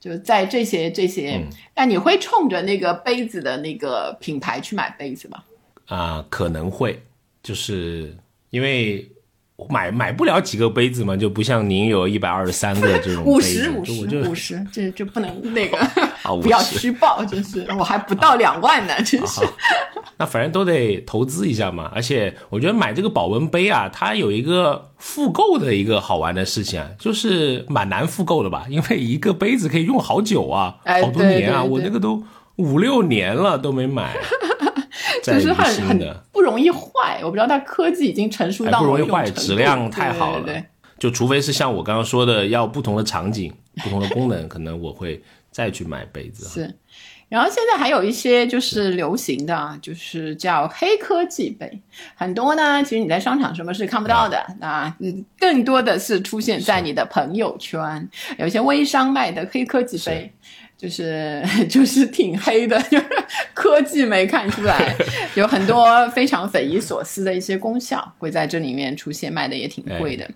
[0.00, 1.46] 就在这些这些。
[1.76, 5.42] 那你会冲着那个杯子的那个品牌去买杯子吗？
[5.88, 7.02] 啊，可能会，
[7.42, 8.16] 就是
[8.48, 9.06] 因为
[9.68, 15.76] 买买不了几个杯子嘛，就不像您有一百二十三个这种 五十五十五十，这就不能那个
[16.22, 19.40] 不要虚报，真是 我还不到两万呢，真是。
[20.16, 32.22] 那反正都得投资一下嘛，而且我觉得买这个保温杯啊，它有一个复购的一个好玩的事情啊，就是蛮难复购的吧，因为一个杯子可以用好久啊，好多年啊，我那个都
[32.56, 34.14] 五六年了都没买，
[35.24, 40.62] 就是很很不容易坏，我不知道它科技已经成熟到不容易坏，质量太好了，
[40.98, 43.50] 就除非是像我刚刚说的，要不同的场景、
[43.82, 46.48] 不同的功能，可能我会再去买杯子。
[46.48, 46.74] 是。
[47.28, 51.80] 然后现在还有一些就是流行的，就是叫黑科技杯，
[52.16, 52.82] 很多呢。
[52.82, 58.08] 其实你在商场什么是看不到的啊，嗯，更多的是出现在你的朋友圈。
[58.36, 60.28] 有些微商卖的黑科技杯，
[60.76, 63.06] 就是 就是挺黑的，就是
[63.54, 64.92] 科技没看出来，
[65.36, 70.28] 有很多非常匪夷所思的一些功效会在这里面出现，卖的也挺贵的。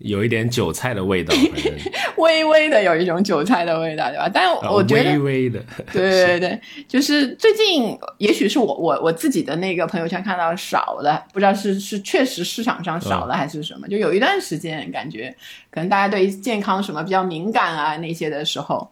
[0.00, 1.34] 有一点韭菜的味道，
[2.16, 4.30] 微微的有一种韭菜的味道，对吧？
[4.32, 13.86] 但我觉得微微的，对对对，就是最近，也许是我我我自己的那个朋友圈看到少了，不知道是是确实市场上少了还是什么。
[13.88, 15.34] 就有一段时间感觉，
[15.70, 18.90] 可能大家对健康什么比较敏感啊那些的时候，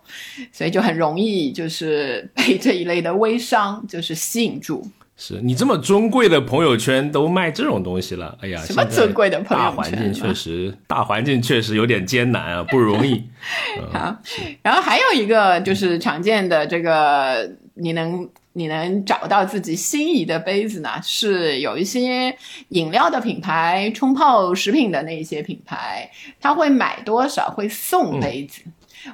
[0.53, 4.87] 所以就很容易就是被这一类的微商就是吸引住。
[5.21, 9.71] 是你这么尊贵的朋友圈都卖这种东西了，哎呀，什么尊贵的朋友圈？
[9.71, 13.25] 大环境确实，大环境确实有点艰难啊，不容易。
[13.93, 14.17] 好，
[14.63, 20.91] 然后还有一个就是常见的这个，你能你能找到自己心仪的杯子呢？
[21.03, 22.37] 是有一些
[22.69, 26.09] 饮料的品牌、冲泡食品的那些品牌，
[26.41, 28.63] 他会买多少会送杯子。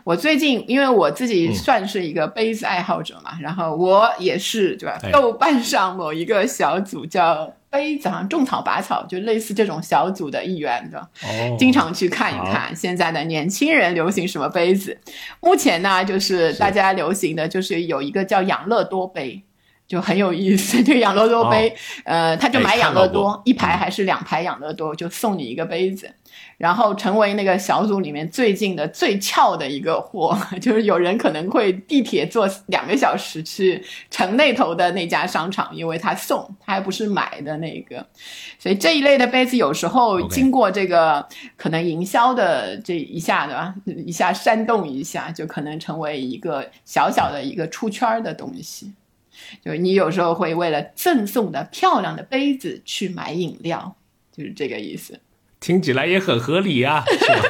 [0.03, 4.99] 我最近，因为我自己算是一个杯子爱好者嘛，然后我也是对吧？
[5.12, 11.09] 豆瓣上某一个小组叫杯子，好像种草拔草，就类似这种小组的一员的，
[11.59, 14.99] 经常去看一看现在的年轻人流行什么杯子。
[15.40, 19.42] 目前呢，就是大家流行的就是有一个叫养乐多杯，
[19.87, 20.83] 就很有意思。
[20.83, 26.11] 这个养乐多杯，呃，他就买养乐多，一排还是两排养乐多，就送你一个杯子。
[26.57, 38.07] 然后成为那个小组里面最近的最翘的一个货， 就是有人可能会地铁坐两个小时去城那头的那家商场，因为他送，他还不是买的那个，
[38.59, 43.75] 所以这一类的杯子有时候经过这个可能营销的这一下的吧，
[44.07, 48.93] 一下煽动一下，就可能成为一个小小的一个出圈儿的东西。
[49.64, 53.97] 就是你有时候会为了赠送的漂亮的杯子去买饮料，
[54.31, 55.19] 就是这个意思。
[55.64, 57.42] 听起来也很合理啊，是吧？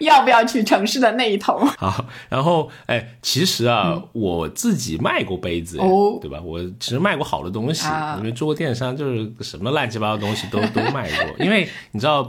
[0.00, 1.56] 要不要去城市的那一头？
[1.78, 5.76] 好，然后哎，其实啊，我自己卖过杯子，
[6.20, 6.40] 对吧？
[6.42, 11.44] 我其实卖过好的东西，啊因为做过电商，就是什么乱七八糟的东西都 都卖过。
[11.44, 12.28] 因为你知道，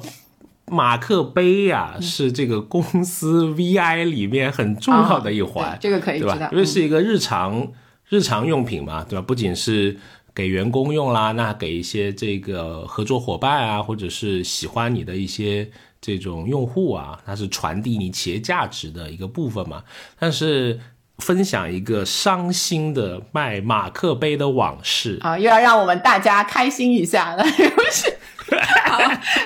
[0.67, 6.49] 马克杯呀、嗯是这个公司 VI 里面很重要的一环，啊这个可以对吧知道？
[6.51, 7.67] 因为是一个日常、
[8.09, 9.25] 日常用品嘛，对吧？
[9.27, 9.97] 不仅是
[10.37, 15.67] 给员工用啦，那给一些这个合作伙伴啊，或者是喜欢你的一些
[15.99, 19.83] 这种用户啊，它是传递你企业价值的一个部分嘛。
[20.19, 20.79] 但是
[21.17, 28.15] 分享一个伤心的卖马克杯的往事，啊，又要让我们大家开心一下了，是不是？
[28.85, 28.99] 好，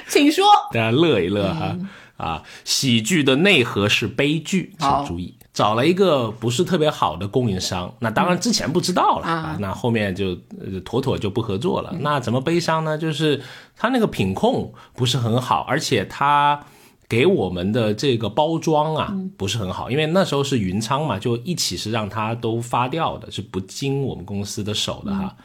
[0.09, 0.45] 请说。
[0.73, 1.77] 大家乐一乐哈。
[2.17, 5.35] 啊，喜剧的内核是悲剧，好请注意。
[5.53, 11.93] 找了一个不是特别好的供应商，那当然之前不知道了、那后面就呃妥妥就不合作了。
[11.99, 12.97] 那怎么悲伤呢？
[12.97, 13.41] 就是
[13.75, 16.63] 他那个品控不是很好，而且他
[17.09, 25.35] 给我们的这个包装啊不是很好，因为那时候是云仓嘛，就一起是让他都发掉的，是不经我们公司的手的哈。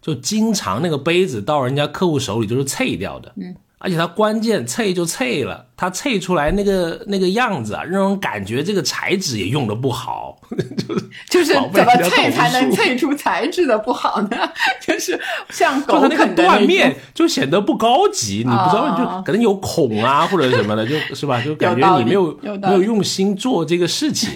[0.00, 10.38] 就经常那个杯子到人家客户手里就是脆掉的，嗯，而且它关键脆就脆了，它脆出来那个那个样子啊，让人感觉这个材质也用的不好，
[10.88, 14.36] 就是就是怎么人家投萃才能脆出材质的不好呢？
[14.80, 16.96] 就是像狗就它那个断面。
[17.14, 21.40] 就显得不高级，你不知道啊就可能有孔啊或者什么的， 就是吧？
[21.42, 24.30] 就感觉你没有没有用心做这个事情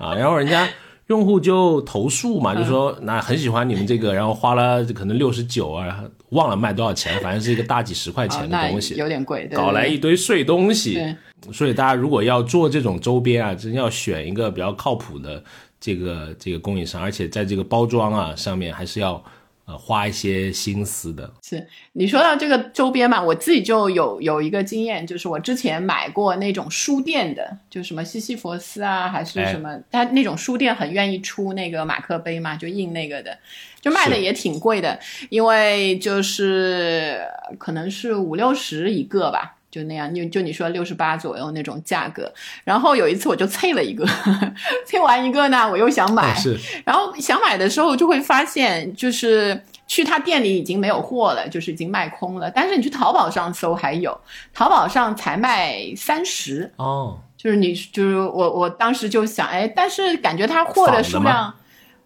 [0.00, 0.66] 啊，然后人家。
[1.08, 11.14] 用户就投诉嘛，就嗯说那很喜欢你们这个，然后花了可能六十九啊，忘了卖多少钱，反正是一个大几十块哦钱的东西，有点贵，对搞来一堆碎东西。
[11.52, 15.44] 所以大家如果要做这种周边啊，真要选一个比较靠谱的
[15.78, 19.22] 这个这个供应商，而且在这个包装啊上面还是要
[19.66, 21.32] 呃花一些心思的。
[21.42, 33.38] 是你说到这个周边嘛，我自己就有有一个经验，就是我之前买过那种书店的，就什么西西弗斯啊，还是什么，它那种书店很愿意出那个马克杯嘛，就印那个的，
[33.80, 34.98] 就卖的也挺贵的，
[35.30, 37.20] 因为就是
[37.58, 39.53] 可能是五六十一个吧。
[39.74, 42.32] 就那样，就就你说六十八左右那种价格，
[42.62, 44.06] 然后有一次我就蹭了一个，
[44.86, 52.48] 蹭完一个呢，我又想买，啊是然后想买的时候就会发现，就是去他店里已经没有货了，就是已经卖空了。
[52.48, 54.16] 但是你去淘宝上搜还有，
[54.52, 61.52] 淘宝上才卖三十，哦，就是你就是我我当时就想，哎，但是感觉他货的数量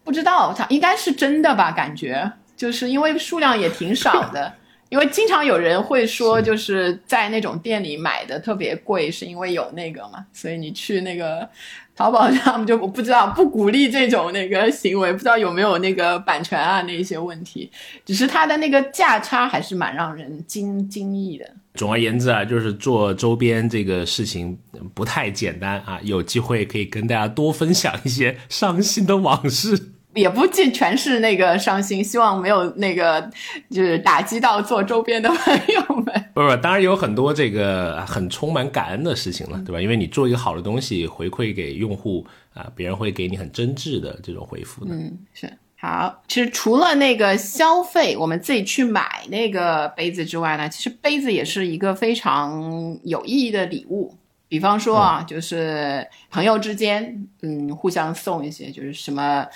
[0.03, 1.71] 不知道，他应该是真的吧？
[1.71, 4.55] 感觉就是因为数量也挺少的。
[4.89, 11.47] 因为经常有人会说，就是在那种店里买的特别贵，是因为有那个嘛，所以你去那个
[11.95, 17.71] 淘宝上就我不知道，不鼓励这种那个行为，不知道有没有那个版权啊那一些问题，
[18.07, 21.45] 只是它的那个价差还是蛮让人惊惊异的。
[21.75, 24.59] 总而言之啊，就是做周边这个事情
[24.95, 29.93] 不太简单啊，有机会可以跟大家多分享一些伤心的往事。
[30.19, 33.31] 也不尽全是那个伤心，希望没有那个
[33.71, 36.25] 就是打击到做周边的朋友们。
[36.35, 39.81] 不是，当然有很多这个很充满感恩的事情了，对吧？
[39.81, 44.95] 因为你做一个好的东西回馈给用户啊，别人会给你很真挚的这种回复的。
[44.95, 46.23] 嗯，是好。
[46.29, 54.15] 其实除了那个消费，我们自己去买那个杯子之外呢，其实杯子也是一个非常有意义的礼物。
[54.49, 59.47] 比方说啊，就是朋友之间，嗯，互相送一些，就是什么。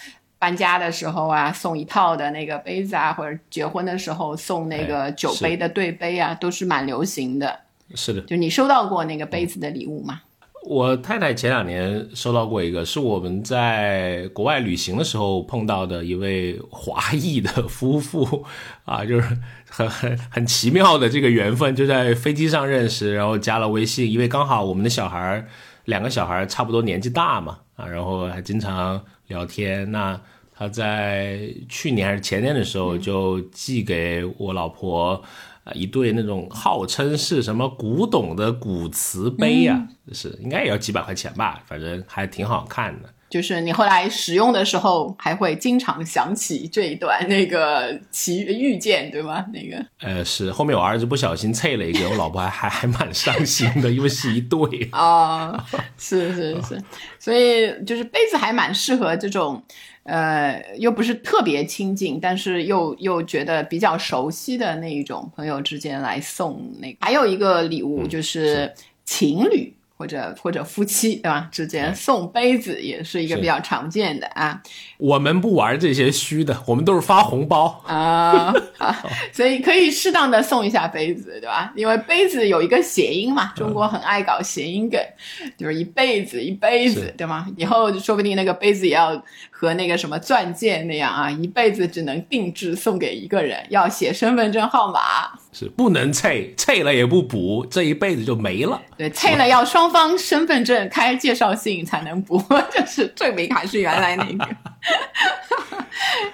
[0.42, 7.60] 搬家的时候啊，送一套的那个杯子啊，或者结婚的时候送那个哎酒杯的对杯啊，都是蛮流行的。
[7.94, 10.22] 是的，就你收到过那个杯子的礼物吗？
[10.64, 18.44] 我太太前两年收到过一个，是我们在国外旅行的时候碰到的一位华裔的夫妇
[18.84, 19.38] 啊，就是
[19.70, 25.44] 很很很奇妙的这个缘分，就在飞机上认识，然后加了微信，因为刚好我们的小孩
[25.84, 29.90] 两个小孩差不多年纪大嘛，啊，然后还经常聊天。
[29.90, 30.20] 那
[30.54, 35.22] 他在去年还是前年的时候就寄给我老婆。
[35.64, 43.08] 啊，一对那种号称是什么古董的古瓷杯啊，是应该也要几百块钱吧，反正还挺好看的。
[43.32, 49.42] 就是你后来使用的时候，还会经常想起这一段那个奇遇见，对吗？
[49.54, 54.60] 那个呃，是后面我儿子不小心啐了一个，我老婆还还还蛮伤心的，因为是一对。
[54.92, 55.58] 哦，
[55.96, 56.78] 是是是，
[57.18, 59.62] 所以就是杯子还蛮适合这种。
[60.04, 68.74] 呃，又不是特别亲近，但是又又觉得比较熟悉的那一种朋友之间来送那个，还有一个礼物就是
[69.04, 69.72] 情侣。
[70.02, 71.48] 或者或者夫妻对吧？
[71.52, 74.60] 之间送杯子也是一个比较常见的啊。
[74.98, 78.52] 我们不玩这些虚的，我们都是发红包啊，
[79.32, 81.72] 所以可以适当的送一下杯子，对吧？
[81.76, 85.00] 因为杯子有一个谐音嘛，中国很爱搞谐音梗，
[85.56, 87.46] 就是一辈子一杯子，对吗？
[87.56, 89.22] 以后说不定那个杯子也要
[89.52, 95.38] 和那个什么钻戒那样啊，一辈子只能定制送给一个人，要写身份证号码。
[95.52, 98.80] 是不能退，退了也不补，这一辈子就没了。
[98.96, 102.42] 对，退了要双方身份证开介绍信才能补，
[102.74, 104.48] 就是证明还是原来那个。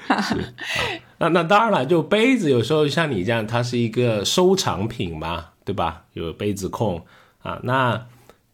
[1.19, 6.05] 那那当然了，就杯子有时候像你这样，它是一个收藏品嘛，对吧？
[6.15, 7.05] 有杯子控
[7.43, 8.07] 啊，那。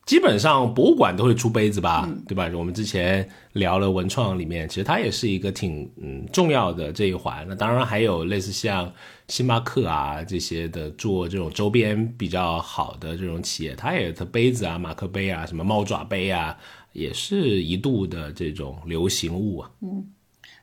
[0.07, 2.51] 基本上博物馆都会出杯子吧，对吧？
[2.53, 7.43] 我们之前聊了文创里面，其实它也是一个挺嗯重要的这一环。
[7.49, 8.93] 那当然还有类似像
[9.29, 16.57] 星巴克啊这些的做这种周边比较好的这种企业，它也它杯子啊、马克杯啊、什么猫爪杯啊，
[16.93, 19.71] 也是一度的这种流行物啊。
[19.81, 20.07] 嗯。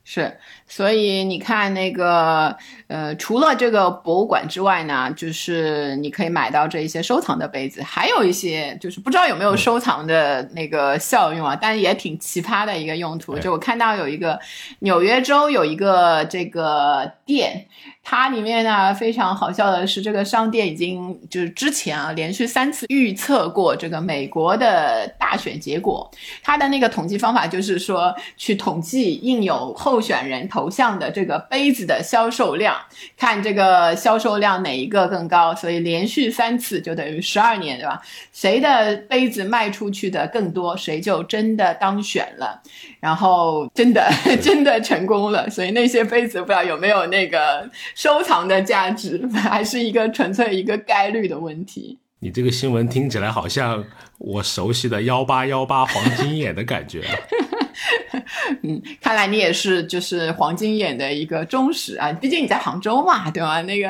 [0.03, 0.35] 是，
[0.67, 2.57] 所以你看那个，
[2.87, 13.37] 呃，除了这个博物馆之外呢，就是你可以买到这一些收藏的杯子，还有一些就是不知道有没有收藏的那个效用啊，但也挺奇葩的一个用途。
[13.37, 14.39] 就我看到有一个
[14.79, 17.67] 纽约州有一个这个店。
[18.03, 26.09] 它里面呢非常好笑的是，这个商店已经就是之前啊连续三次预测过这个美国的大选结果。
[26.43, 32.75] 它的那个统计方法就是说，去统计印有候选人头像的这个杯子的销售量，
[33.15, 35.53] 看这个销售量哪一个更高。
[35.55, 38.01] 所以连续三次就等于十二年，对吧？
[38.33, 42.61] 谁的杯子卖出去的更多，谁就真的当选了。
[42.99, 51.99] 然后真的 真的成功了，所以那些杯子不知道有没有那个收藏的价值， 还是一个纯粹一个概率的问题。
[52.19, 53.83] 你这个新闻听起来好像
[54.19, 57.03] 我熟悉的幺八幺八黄金眼的感觉。
[58.63, 63.61] 嗯，看来你也是就是黄金眼的一个忠实啊，毕竟你在杭州嘛，对吧？
[63.63, 63.87] 那个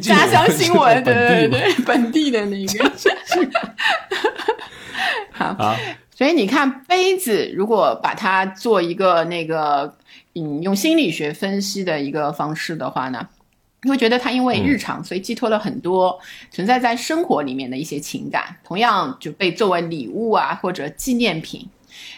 [0.00, 2.92] 家乡新闻，对对对，本地的那个。
[5.32, 5.76] 好。
[6.12, 9.96] 所以你看，杯子如果把它做一个那个，
[10.34, 13.28] 嗯，用心理学分析的一个方式的话呢，
[13.82, 16.18] 你会觉得它因为日常，所以寄托了很多
[16.50, 21.68] 存在在生活里面的一些情感，同样就被作为礼物啊或者纪念品。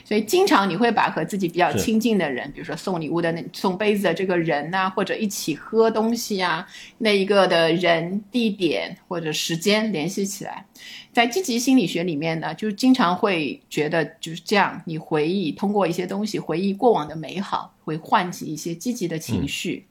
[0.05, 6.67] 所以经常你会把和自己比较亲近的人，比如说送礼物的那送杯子的这个人呐，或者一起喝东西啊，
[6.99, 10.67] 那一个的人、地点或者时间联系起来。
[11.13, 19.87] 在积极心理学里面呢，就是经常会觉得就是这样，你回忆通过一些东西回忆过往的美好，会唤起一些积极的情绪。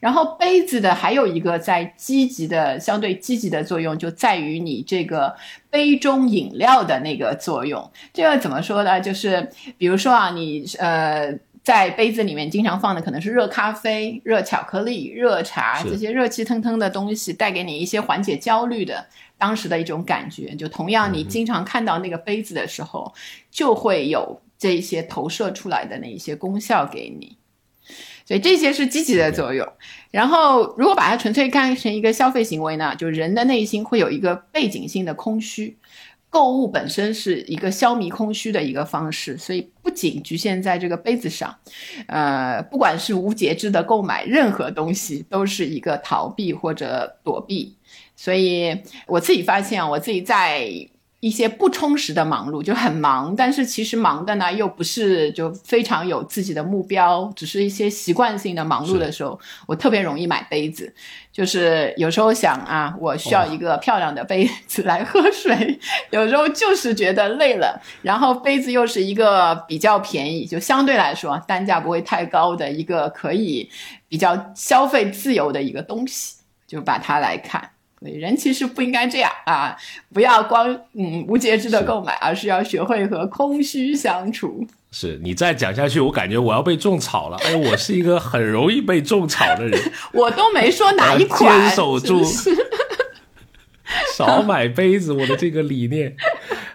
[0.00, 5.36] 然后杯子的还有一个在积极的相对积极的作用，就在于你这个
[5.68, 7.88] 杯中饮料的那个作用。
[8.12, 9.00] 这个怎么说呢？
[9.00, 19.06] 就是比如说啊，你呃在杯子里面经常放的可能是热咖啡、热巧克力、热茶这些热气腾腾的东西，带给你一些缓解焦虑的。
[19.40, 23.10] 当时的一种感觉，就同样，你经常看到那个杯子的时候，
[23.50, 27.38] 就会有这些投射出来的那一些功效给你，
[28.26, 29.66] 所以这些是积极的作用。
[30.10, 35.78] 然后，如果把它纯粹看成一个消费行为呢，就人的内心会有一个背景性的空虚，
[36.28, 41.56] 购物本身是一个消弭空虚的一个方式，所以不仅局限在这个杯子上，
[42.06, 47.74] 呃，不管是无节制的购买任何东西，都是一个逃避或者躲避。
[48.22, 50.68] 所以我自己发现，我自己在
[51.20, 60.92] 一些不充实的忙碌，就很忙，但是其实忙的呢又不是就非常有自己的目标，只是一些习惯性的忙碌的时候，我特别容易买杯子。
[61.32, 65.78] 就是有时候想啊，我需要一个漂亮的杯子来喝水，
[66.10, 73.70] 有时候就是觉得累了，然后杯子又是一个比较便宜，就相对来说单价不会太高的一个可以
[74.08, 77.70] 比较消费自由的一个东西，就把它来看。
[78.00, 79.76] 人其实不应该这样啊！
[80.12, 84.66] 不要光嗯无节制的购买，而是要学会和空虚相处。
[84.90, 87.36] 是你再讲下去，我感觉我要被种草了。
[87.44, 89.78] 哎，我是一个很容易被种草的人。
[90.12, 92.24] 我都没说哪一款，坚守住，
[94.16, 95.12] 少买杯子。
[95.12, 96.16] 我的这个理念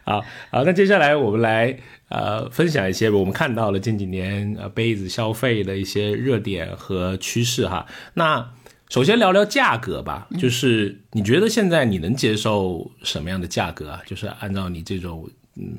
[0.03, 0.21] 好
[0.51, 1.75] 好，那接下来我们来
[2.09, 7.85] 呃分享一些我们看到了近几年呃杯子消费的一些热点和趋势哈。
[8.13, 8.47] 那
[8.89, 14.01] 首先聊聊价格吧，就是你觉得现在你能接受什么样的价格啊？
[14.05, 15.27] 就是按照你这种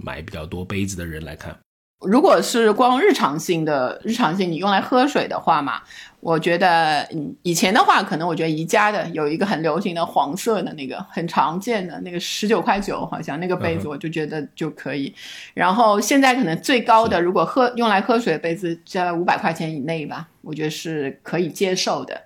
[0.02, 1.56] 买比较多杯子的人来看。
[2.04, 5.80] 如果是光日常性的、日常性你用来喝水的话嘛，
[6.20, 7.08] 我觉得
[7.42, 15.14] 以前的话，可能我觉得宜家的有一个很流行的黄色的那个很常见的那个十九块九，好像那个杯子，我就觉得就可以。
[15.54, 22.25] 然后现在可能最高的，如果喝用来喝水的杯子在五百块钱以内吧，我觉得是可以接受的。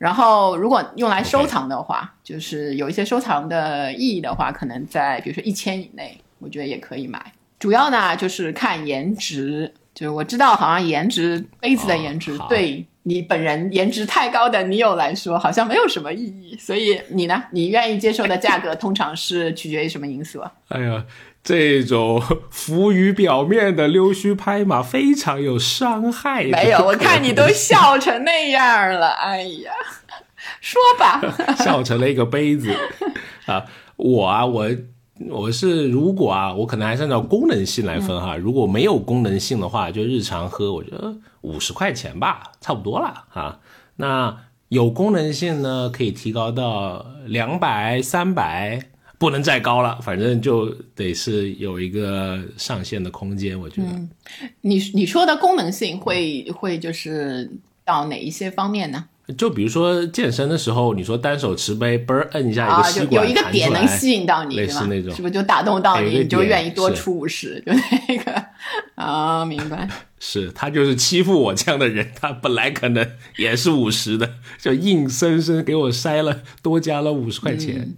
[0.00, 7.20] 然后如果用来收藏的话，就是有一些收藏的意义的话，可能在比如说一千以内，我觉得也可以买。
[7.58, 20.50] 主要呢就是看颜值，就是我知道好像颜值杯子的颜值对你本人颜值太高的女友来说好像没有什么意义，所以你呢，你愿意接受的价格通常是取决于什么因素啊？
[20.68, 21.04] 哎呀，
[21.42, 26.44] 这种浮于表面的溜须拍马非常有伤害。
[26.44, 29.72] 没有，我看你都笑成那样了，哎呀，
[30.60, 31.20] 说吧，
[31.64, 32.74] 笑成了一个杯子
[33.46, 33.64] 啊，
[33.96, 34.68] 我啊我。
[35.28, 38.38] 我是如果啊，我可能还是按照功能性来分哈。
[38.38, 43.58] 如果没有功能性的话，就日常喝，我觉得五十块钱吧，差不多了啊。
[43.96, 44.34] 那
[44.68, 48.89] 有功能性呢，可以提高到两百、三百，
[49.20, 53.60] 不能再高了，反正就得是有一个上限的空间。
[53.60, 53.88] 我觉得，
[54.62, 57.50] 你你说的功能性会会就是
[57.84, 59.04] 到哪一些方面呢？
[59.36, 67.62] 就比如说健身的时候，你说单手持杯，嘣儿摁一下一个吸管，有一个点能吸引到你，类似那种，是不是就打动到你，你就愿意多出五十？
[67.66, 67.72] 就
[68.08, 68.42] 那个
[68.96, 69.86] 啊，明白？
[70.18, 73.06] 是他就是欺负我这样的人，他本来可能
[73.36, 77.94] 也是五十的，就硬生生给我塞了多加了五十块钱。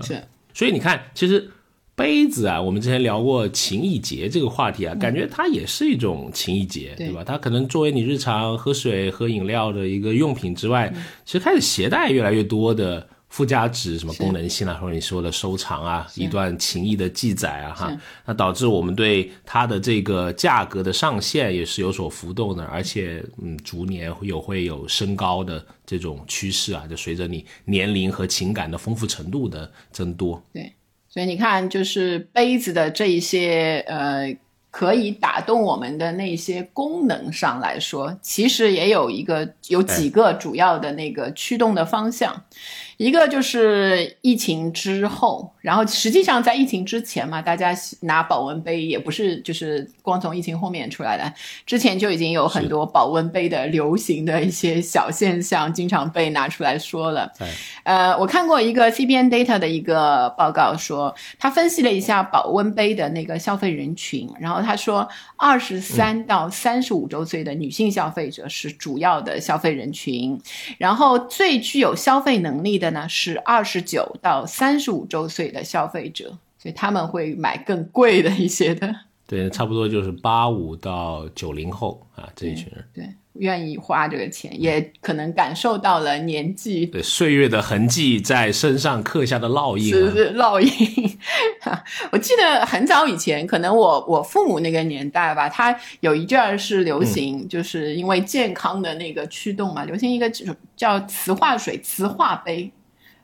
[0.00, 0.22] 是，
[0.60, 1.50] 所以你看，其实。
[1.96, 7.22] 杯子啊，我们之前聊过情意节这个话题啊，感觉它也是一种情意节，对吧？
[7.22, 10.90] 它可能作为你日常喝水、喝饮料的一个用品之外，
[11.26, 30.72] 其实开始携带越来越多的附加值，什么功能性啊，或者你说的收藏啊，一段情谊的记载啊，哈，那导致我们对它的这个价格的上限也是有所浮动的，而且嗯，逐年有会有升高的这种趋势啊，就随着你年龄和情感的丰富程度的增多，对。
[31.08, 34.32] 所以你看，就是杯子的这一些呃，
[34.70, 42.44] 可以打动我们的那些功能上来说，其实也有一个有几个主要的那个驱动的方向。
[43.00, 51.32] 一个就是疫情之后，然后实际上在疫情之前嘛，大家拿保温杯也不是就是光从疫情后面出来的，
[51.64, 57.32] 之前就已经有很多保温杯的流行的一些小现象，经常被拿出来说了。
[57.84, 70.38] 呃，我看过一个 CBN Data 的一个报告，说他分析了一下保温杯的那个消费人群，然后他说，二十三到三十五周岁的女性消费者是主要的消费人群，
[70.76, 72.89] 然后最具有消费能力的。
[72.90, 78.94] 呢是二十九到三十五周岁的消费者，所以他们会买更贵的一些的。
[79.26, 82.84] 对，差不多就是八五到九零后啊这一群人。
[82.92, 89.88] 对，愿意花这个钱，也可能感受到了年纪对岁月的痕迹在身上刻下的烙印。
[89.88, 91.18] 是是烙印。
[92.10, 100.28] 我记得很早以前，可能我我父母那个年代吧，他有一阵儿是流行，就是因为健康的那个驱动嘛，流行一个
[100.74, 102.68] 叫磁化水磁化杯。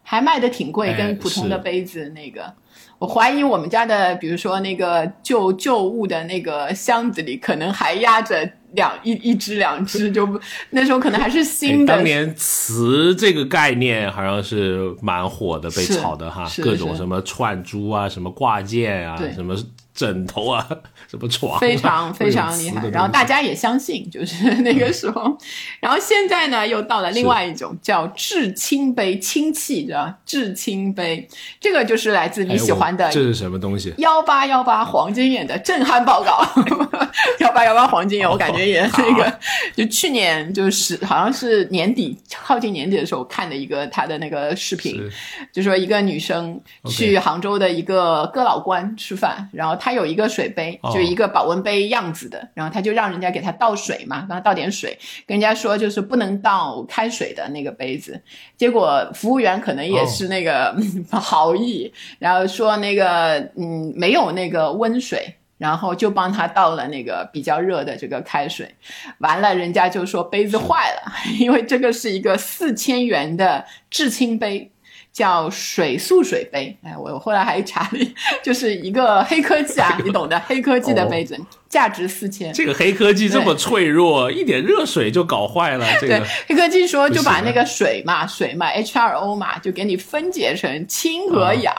[0.09, 2.55] 还卖的挺贵，跟普通的杯子那个，
[3.01, 10.41] 我怀疑我们家的，比如说那个旧旧物的那个箱子里，可能还压着两一一只两只，就
[10.71, 11.93] 那时候可能还是新的。
[11.93, 19.57] 当年瓷这个概念好像是蛮火的，被炒的哈，各种什么串珠啊，什么挂件啊，什么。
[19.97, 20.65] 枕头啊，
[21.09, 22.87] 什么床，非常 非常厉害。
[22.91, 25.37] 然后大家也相信，就是那个时候。
[25.81, 31.27] 然后现在呢，又到了另外一种叫至亲杯，氢气的至亲杯，
[31.59, 33.11] 这个就是来自你喜欢的。
[33.11, 33.95] 这是什么东西？
[33.97, 36.47] 幺八幺八黄金眼的震撼报告。
[37.41, 39.39] 幺八幺八黄金眼，我感觉也那个，
[39.75, 45.03] 就去年就是好像是年底靠近年底的时候看的一个他的那个视频，
[45.51, 58.21] 就说一个女生去杭州的一个哥老关吃饭，然后他有一个水杯，就一个保温杯样子的，然后他就让人家给他倒水嘛，让他倒点水，跟人家说就是不能倒开水的那个杯子。
[58.57, 60.75] 结果服务员可能也是那个
[61.13, 68.75] 好意，然后说那个嗯没有那个温水，然后就帮他倒了那个比较热的这个开水。
[69.19, 74.73] 完了，人家就说杯子坏了， 因为这个是一个四千元的至清杯。
[75.17, 76.77] 叫水素水杯。
[76.83, 78.15] 哎，我后来还查了，
[78.45, 81.35] 就是一个黑科技啊，你懂的，黑科技的杯子，
[81.71, 82.53] 价值四千。
[82.53, 85.87] 这个黑科技这么脆弱，一点热水就搞坏了。
[85.99, 91.75] 这个黑科技说就把那个水嘛，水嘛，H2O 嘛，就给你分解成氢和氧，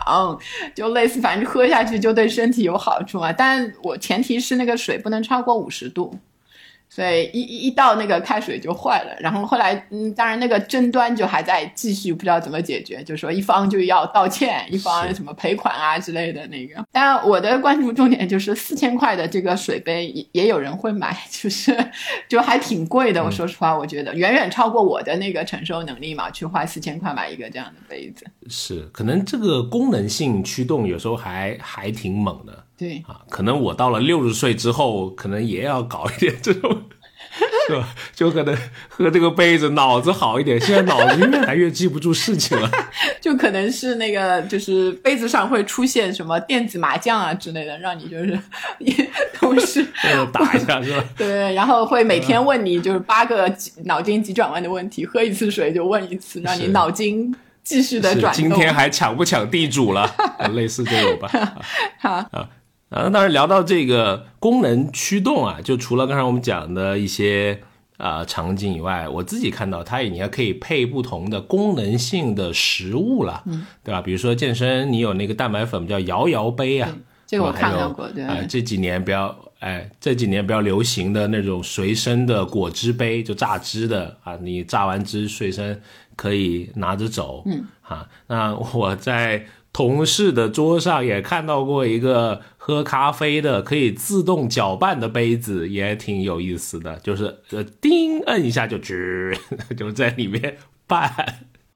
[0.73, 3.31] 就类似，反正喝下去就对身体有好处嘛。
[3.31, 6.17] 但我前提是那个水不能超过五十度。
[6.89, 16.83] 所以一一到那个开水就坏了，然后后来嗯，当然那个争端就还在继续，不知道怎么解决，就说一方就要道歉，一方什么赔款啊之类的那个。
[16.91, 21.75] 当然我的关注重点就是四千块的这个水杯也也有人会买， 就是
[22.27, 23.23] 就还挺贵的。
[23.23, 28.25] 我说实话，我觉得远远超过我的那个承受能力嘛，去花四千块买一个这样的杯子。
[28.47, 32.63] 是，可能这个功能性驱动有时候还还挺猛的。
[32.77, 36.83] 对啊，可能我到了六十岁之后，可能也要搞一点这种，
[37.67, 37.89] 是吧？
[38.13, 38.55] 就可能
[38.87, 40.59] 喝这个杯子，脑子好一点。
[40.61, 42.69] 现在脑子越来越记不住事情了，
[43.19, 48.39] 就可能是那个，就是杯子上会出现什么电子麻将啊之类的，让你就是
[49.33, 49.83] 同时
[50.31, 51.03] 打一下，是吧？
[51.17, 53.51] 对，然后会每天问你就是八个
[53.85, 57.35] 脑筋急转弯的问题，喝一次水就问一次，让你脑筋。
[57.63, 60.09] 继续的转今天还抢不抢地主了？
[60.53, 61.29] 类似这种吧。
[61.99, 62.47] 好啊，
[62.89, 67.59] 啊，当然聊到这个功能驱动啊，就除了刚才我们讲的一些
[67.97, 74.01] 啊场景以外，我自己看到它你还可以配不同的功能性的食物了，嗯，对吧？
[74.01, 76.89] 比如说健身，你有那个蛋白粉叫摇摇杯啊，
[77.25, 78.23] 这个我看到过，对。
[78.23, 85.81] 啊，这几年比较哎，这几年比较流行的那种随身的果汁杯，就榨汁的啊，你榨完汁随身。
[86.17, 99.33] 可以拿着走，嗯，啊，那我在同事的桌上也看到过一个喝咖啡的可以自动搅拌的杯子，也挺有意思的，就是呃，叮，摁一下就吱，
[99.77, 101.09] 就在里面拌。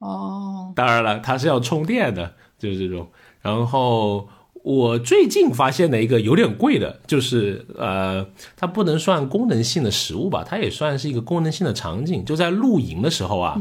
[0.00, 3.08] 哦，当然了，它是要充电的，就是这种。
[3.40, 4.28] 然后
[4.64, 13.58] 我最近发现的一个有点贵的，就是呃，它不能算功能性的食物吧，它也算是一个功能性的场景，就在露营的时候啊。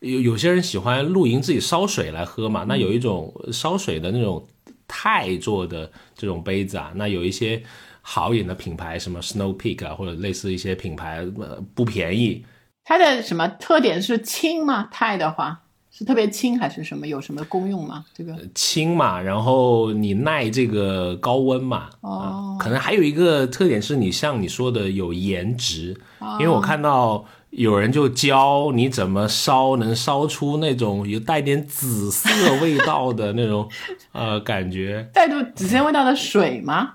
[0.00, 4.46] 有有些人喜欢露营自己烧水来喝嘛，那有一种烧水的那种
[4.88, 7.62] 钛做的这种杯子啊，那有一些
[8.02, 12.44] 好一点的品牌，什么 Snow Peak 啊，或者类似一些品牌，呃，不便宜。
[12.82, 14.88] 它的什么特点是轻吗？
[14.90, 15.60] 钛的话
[15.92, 17.06] 是特别轻还是什么？
[17.06, 18.04] 有什么功用吗？
[18.14, 25.94] 这个轻嘛，然后你耐这个高温嘛，哦，可能还有一个特点是你像你说的有颜值，
[26.40, 27.24] 因为我看到。
[27.50, 32.28] 有人就教你怎么烧，能烧出那种有带点紫色
[32.60, 33.68] 味道的那种，
[34.12, 35.08] 呃，感觉。
[35.14, 36.94] 带着紫色味道的水吗？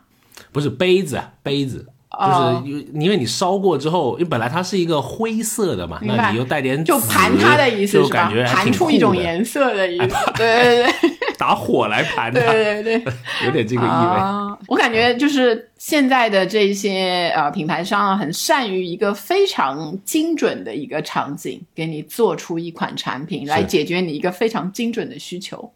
[0.51, 1.88] 不是杯子，杯子，
[2.20, 8.32] 就是因为你烧过之后，因为本来它是一个灰色的嘛，那你又带点就盘它的意思是吧？
[8.47, 10.93] 盘出一种颜色的意思， 对对对。
[11.36, 13.14] 打火来盘它，对对对，
[13.45, 14.57] 有点这个意味。
[14.68, 25.70] 我感觉就是现在的这些呃品牌商啊，很善于一个非常精准的一个场景，给你做出一款产品来解决你一个非常精准的需求。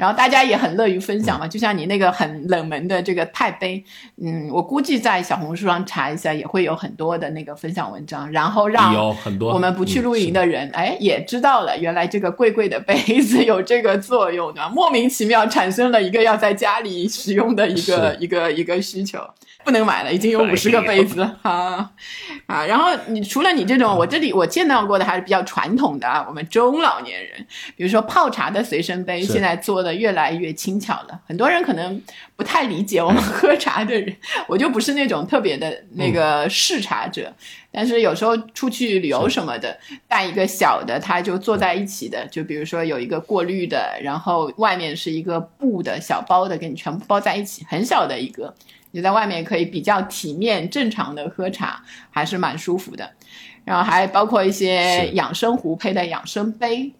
[0.00, 3.84] 然后大家也很乐于分享嘛，就像你那个很冷门的这个钛杯，
[4.16, 8.94] 嗯，我估计在小红书上查一下，也会有很多的那个分享文章，然后让
[9.38, 19.18] 我们不去露营的人，哎，也知道了，原来这个贵贵的杯子有这个作用的，莫名其妙产生了一个要在家里使用的一个一个一个需求。
[19.62, 21.90] 不能买了，已经有五十个杯子啊
[22.48, 22.64] 啊！
[22.64, 27.46] 然后你除了你这种，我这里我见到过的还是比较传统的啊，我们中老年人，
[27.76, 31.20] 比如说泡茶的随身杯，现在做的越来越轻巧了。
[31.26, 32.00] 很多人可能
[32.36, 34.16] 不太理解我们喝茶的人，
[34.46, 37.32] 我就不是那种特别的那个嗜茶者，
[37.70, 39.78] 但是有时候出去旅游什么的，
[40.08, 48.54] 带一个小的，它就坐在一起的，就比如说有一个过滤的，然后外面是一个布的小包的，给你全部包在一起，很小的一个。
[48.92, 51.80] 你在外面可以比较体面、正常的喝茶，
[52.10, 53.08] 还是蛮舒服的。
[53.64, 56.90] 然后还包括一些养生壶配的养生杯，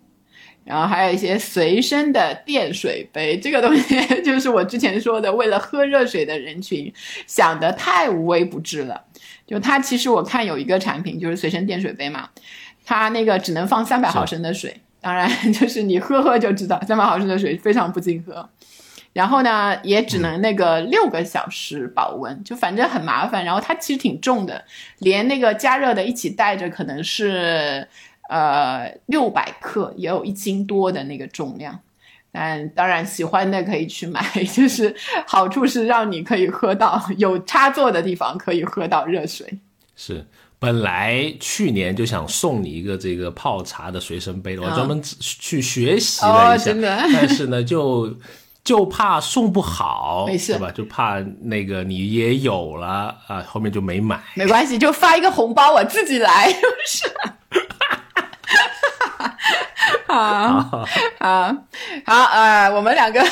[0.64, 3.38] 然后还有一些随身的电水杯。
[3.38, 6.92] 这个东西 就是我之前说的，为了喝热水的人群
[7.26, 9.04] 想得太无微不至了。
[9.46, 12.28] 就它其实我看有一个产品就是随身电水杯嘛，
[12.84, 18.48] 它那个只能放三百毫升的水，当然 就是你喝喝就知道，三百毫升的水非常不经喝。
[19.12, 23.44] 然后呢，也只能那个六个小时保温，就反正很麻烦。
[23.44, 24.64] 然后它其实挺重的，
[25.00, 27.88] 连那个加热的一起带着，可能是
[28.30, 31.78] 呃六百克，也有一斤多的那个重量。
[32.32, 34.24] 但当然喜欢的可以去买，
[34.54, 34.94] 就是
[35.26, 39.58] 好处是让你可以喝到有插座的地方可以喝到热水。
[39.94, 40.24] 是。
[40.60, 46.74] 本来去年就想送你一个这个泡茶的随身杯的，我专门去学习了一下，
[47.14, 48.14] 但是呢，就
[48.62, 50.70] 就怕送不好，没事，对吧？
[50.70, 54.22] 就怕那个你也有了啊，后面就没买。
[54.34, 56.52] 没关系，就发一个红包，我自己来，
[56.86, 57.10] 是。
[60.10, 60.84] 好，
[61.20, 61.56] 好，
[62.04, 63.24] 好，呃，我们两个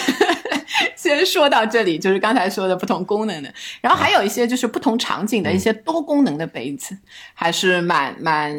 [0.95, 6.97] 先说到这里，就是刚才说的不同功能的，然后还有一些就是不同场景的一些多功能的杯子，
[7.35, 8.55] 还是蛮蛮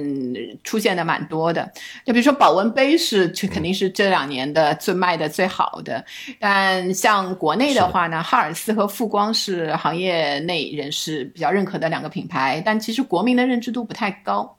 [0.66, 1.72] 出现的蛮多的。
[2.06, 6.04] 就比如说保温杯是，肯定是这两年的最卖的最好的。
[6.40, 14.58] 但像国内的话呢，哈尔斯和富光是行业内人士比较认可的两个品牌，但其实国民的认知度不太高。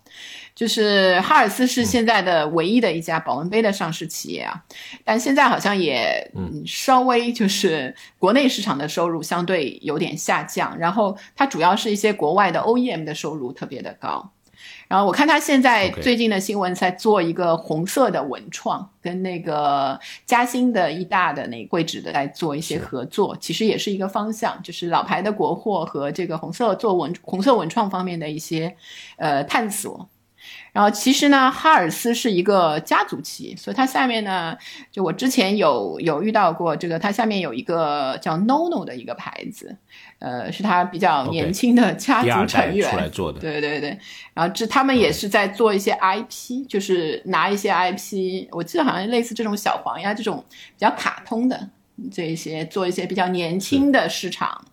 [0.55, 4.63] 就是哈尔斯是现在的唯一的一家保温杯的上市企业啊，
[5.05, 6.63] 但现在好像也嗯。
[6.67, 14.31] 稍微就是国内市场的收入相对有点下降，然后它主要是一些国外的 OEM 的收入特别的高，
[14.87, 28.77] 然后我看它现在最近的新闻在做一个红色的文创，跟那个嘉兴的一大的那柜纸的在做一些合作，其实也是一个方向，就是老牌的国货和这个红色做文红色文创方面的一些
[29.17, 30.09] 呃探索。
[30.72, 34.57] 然后其实呢，哈尔斯是一个家族企业，所以它下面呢，
[34.91, 39.76] 就我之前有有遇到过这个，它下面有一个叫 NONO 的一个牌子，
[40.20, 43.99] 呃，是他比较年轻的家族成员出来做的，对对对。
[44.32, 51.68] 然后这他们也是在做一些 IP，就是拿一些 IP，我记得好像类似这种小黄鸭这种比较卡通的。
[52.11, 54.65] 这些做一些比较年轻的市场，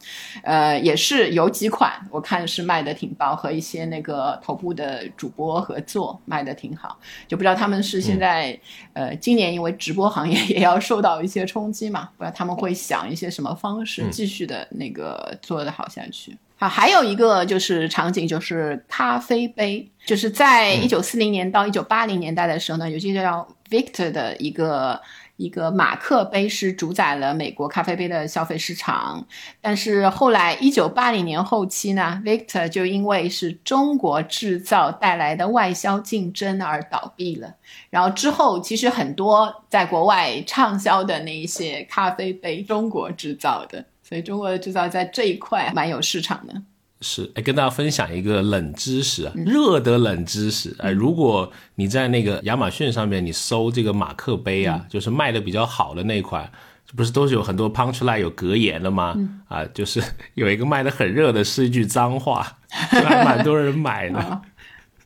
[0.43, 6.97] 呃，也是有几款我看是卖的挺爆，和一些那个头部的主播合作卖的挺好，
[7.27, 8.57] 就不知道他们是现在
[8.93, 16.37] 呃今年因为直播行业也要受到一些冲击嘛，不知道他们会想一些什么方式继续的那个做的好下去。
[16.59, 25.01] 好，还有一个就是场景就是咖啡杯，就是在一九四零年到一九八零年代的时候呢，有些叫 Victor 的一个。
[25.37, 29.25] 一个马克杯是主宰了美国咖啡杯的消费市场，
[29.61, 37.55] 但是后来一九八零年后期呢，Victor 就因为是中国制造带来的外销竞争而倒闭了。
[37.89, 46.53] 然后之后，其实很多在国外畅销的那一些咖啡杯，中国制造的，所以中国的制造在这一块蛮有市场的。
[47.01, 56.51] 是，哎，跟大家分享一个冷知识，热的冷知识，哎，如果你在那个亚马逊上面你搜这个马克杯啊，就是卖的比较好的那款，
[56.95, 59.15] 不是都是有很多 punch line 有格言的吗？
[59.47, 60.01] 啊，就是
[60.33, 64.41] 有一个卖的很热的是一句脏话， 还蛮多人买的。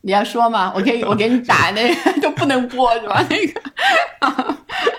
[0.01, 0.71] 你要说吗？
[0.75, 3.25] 我可以，我给你打那个， 就不能播是吧？
[3.29, 3.61] 那个。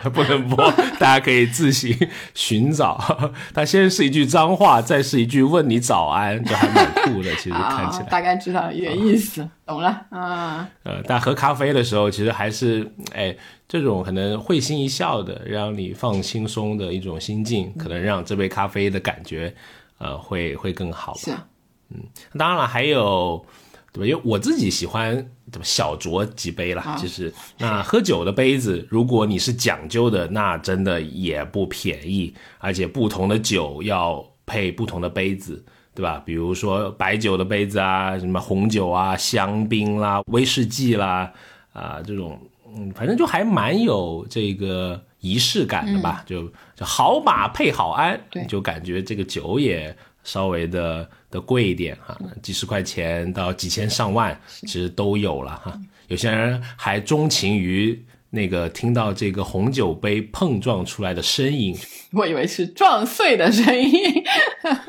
[0.13, 1.97] 不能播，大家可以自行
[2.35, 3.33] 寻找。
[3.55, 7.33] 它先是一句脏话，再是一句问你早安，就还蛮酷的。
[7.37, 10.69] 其实看起来，大概知道一点意思，懂了啊。
[10.83, 13.35] 呃，但喝咖啡的时候，其实还是哎，
[13.69, 19.55] 这种可能会心一笑的，让你放轻松的一种心境，可能让这杯咖啡的感觉，
[19.99, 21.47] 呃，会会更好吧。
[21.91, 22.01] 嗯，
[22.37, 23.45] 当然了，还有。
[23.93, 24.07] 对吧？
[24.07, 25.15] 因为我自己喜欢
[25.51, 26.97] 怎么小酌几杯啦。
[26.99, 32.35] 其实，那喝酒的杯子，如果你是讲究的，那真的也不便宜。
[32.59, 35.63] 而且不同的酒要配不同的杯子，
[35.95, 36.23] 对吧？
[36.25, 41.31] 比如说白酒的杯子啊，什么红酒啊、香槟啦、威士忌啦，
[41.75, 42.41] 啊，这种，
[42.75, 46.25] 嗯，反正就还蛮有这个仪式感的吧？
[46.27, 48.19] 就就好马配好鞍，
[48.49, 51.07] 就感觉这个酒也稍微的。
[51.33, 55.81] 的贵一点哈，几十块钱到几千上万，其实都有了哈。
[56.09, 61.75] 有些人还钟情于那个听到这个红酒杯碰撞出来的声音，
[62.13, 64.23] 我以为是撞碎的声音。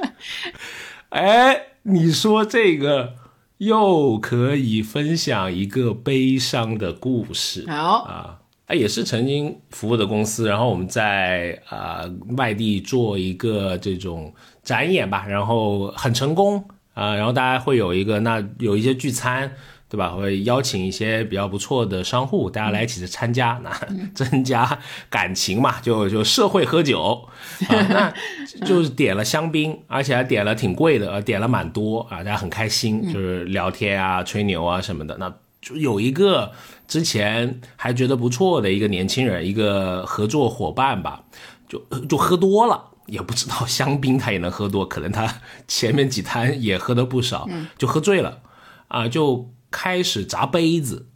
[1.09, 3.15] 哎，你说这个
[3.59, 7.63] 又可以分享一个悲伤的故事。
[7.69, 12.03] 好啊，哎也是曾经服务的公司，然后我们在啊
[12.35, 14.33] 外地做一个这种。
[14.63, 19.51] 展演吧，然后很成功啊，然后大家会有一个那有一些聚餐，
[19.89, 20.09] 对吧？
[20.09, 23.71] 会邀请一些比较不错的商户，大家来一起参加，那
[24.15, 27.27] 增加感情嘛，就就社会喝酒
[27.67, 28.13] 啊， 那
[28.65, 35.17] 就是点了香槟，而且还点了挺贵的，点了蛮多啊，大家很开心，就是聊天啊、吹牛啊什么的。
[35.17, 36.51] 那就有一个
[36.87, 41.23] 之前还觉得不错的一个年轻人，一个合作伙伴吧，
[41.67, 42.91] 就就喝多了。
[43.07, 47.47] 也不知道香槟他也能喝多，可能他前面几摊也喝的不少，
[47.77, 48.39] 就喝醉了，
[48.87, 51.07] 啊，就开始砸杯子，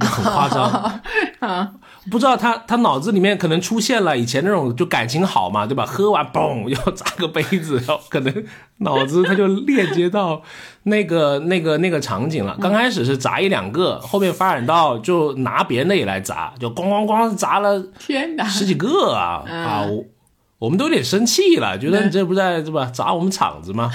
[0.00, 1.00] 很夸张
[1.40, 1.72] 啊，
[2.10, 5.86] 不知道他他脑子里面可能出现了以前那种就感情好嘛，对吧？
[5.86, 8.44] 喝完嘣 要砸个杯子，然后可能
[8.78, 10.42] 脑子他就链接到
[10.84, 12.56] 那个那个那个场景了。
[12.60, 19.86] 刚开始是砸一两个，后面发展到就拿别人的也来砸，就咣咣咣砸了天哪，十几个啊啊！
[19.86, 20.04] 我
[20.60, 22.86] 我们都有点生气了，觉得你这不在是吧？
[22.86, 23.90] 砸我们场子吗？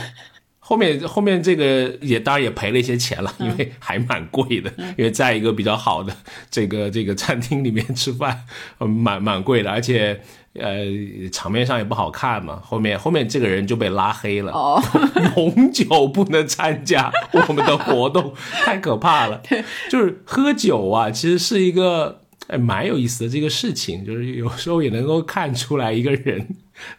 [0.60, 6.12] 后面后面这个也当然也赔了一些钱了，因为还蛮贵的，因为在一个比较好的
[6.50, 8.44] 这个这个餐厅里面吃饭，
[8.80, 10.20] 蛮蛮贵的，而且
[10.56, 10.84] 呃
[11.32, 12.60] 场面上也不好看嘛。
[12.64, 14.82] 后面后面这个人就被拉黑了，
[15.38, 19.40] 永久不能参加我们的活动，太可怕了。
[19.88, 26.48] 就是喝酒啊，其实是一个哎蛮有意思的这个事情，就是有时候也能够看出来一个人。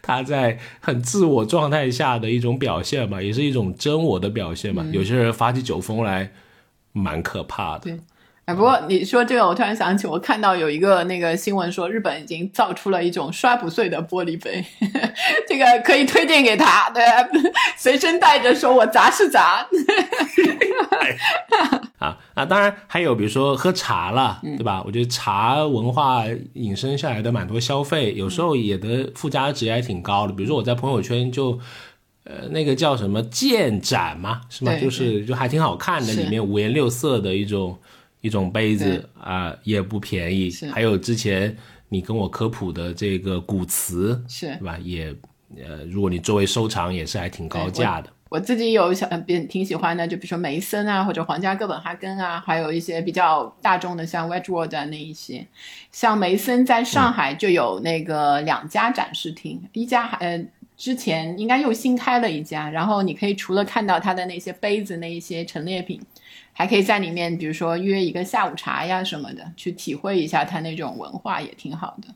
[0.01, 4.83] 他在很自我状态下的一种表现吧，也是一种真我的表现吧。
[4.91, 6.31] 有些人发起酒疯来，
[6.93, 7.97] 蛮可怕的。
[8.47, 14.63] 对，哎，不过你说这个，我突然想起，我看到有一个那个新闻说，日本已经造出了一种摔不碎的玻璃杯，
[15.47, 17.03] 这个可以推荐给他，对，
[17.75, 19.67] 随身带着，说我砸是砸。
[21.99, 22.45] 啊啊！
[22.45, 24.83] 当然还有，比如说喝茶了，对吧？
[24.85, 26.23] 我觉得茶文化
[26.53, 30.33] 引申下来的蛮多消费，有时候也的附加值还挺高的。
[30.33, 31.59] 比如说我在朋友圈就，
[32.23, 34.75] 呃，那个叫什么剑盏嘛，是吗？
[34.75, 37.79] 就是就还挺好看的，里面五颜六色的一种
[38.27, 40.51] 一种杯子啊，也不便宜。
[40.71, 41.55] 还有之前
[41.89, 44.77] 你跟我科普的这个古瓷，是对吧？
[44.83, 45.15] 也
[45.57, 48.11] 呃，如果你作为收藏，也是还挺高价的。
[48.29, 55.47] 我自己有想，别挺喜欢的，就比如说梅森啊，或者皇家哥本哈根啊，还有一些比较大众的，像 Wedgwood 啊那一些。
[55.93, 66.01] 像梅森在上海就有那个两家展示厅，一家还呃之前应该又新开了一家，然后你可以除了看到它的那些杯子那一些陈列品，
[66.57, 72.07] 还可以在里面，比如说约一个下午茶呀什么的，去体会一下它那种文化也挺好的。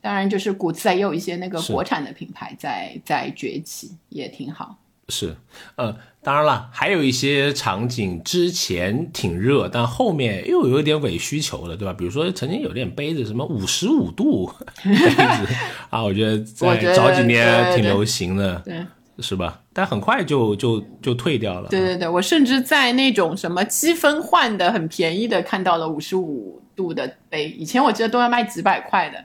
[0.00, 4.78] 当然，就是古次也有一些那个国产的品牌在在崛起，也挺好。
[5.08, 5.36] 是，
[5.74, 11.92] 呃，当然了，还有一些场景之前挺热，但后面又有点伪需求了，对吧？
[11.92, 14.46] 比如说曾经有点杯子，什么五十五度
[14.84, 15.54] 杯子
[15.90, 18.86] 啊，我觉得在早几年挺流行的，对，
[19.20, 19.60] 是吧？
[19.72, 21.68] 但很快就就就退掉了。
[21.68, 29.18] 对对对，我甚至在那种什么积分换的很便宜的看到了五十五度的杯，以前我记得都要卖几百块的，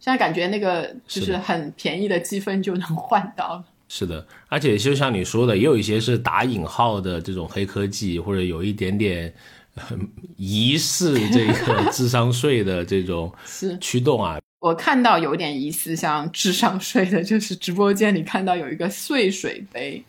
[0.00, 3.64] 现在感觉那个就是很便宜的积分就能换到了。
[3.88, 9.32] 是的，而且就像你说的，也有一些是打引号的这种黑科技，或者有一点点
[10.36, 13.30] 疑似这个智商税的这种
[13.80, 14.38] 驱动啊。
[14.64, 20.02] 我看到有点疑似像智商税的，就是直播间里看到有一个碎水杯。